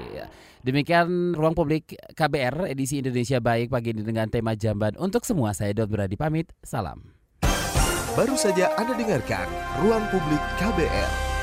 [0.60, 5.56] Demikian ruang publik KBR edisi Indonesia Baik pagi ini dengan tema jamban untuk semua.
[5.56, 6.52] Saya Dot Beradi pamit.
[6.60, 7.00] Salam.
[8.12, 9.48] Baru saja Anda dengarkan
[9.80, 11.37] Ruang Publik KBR.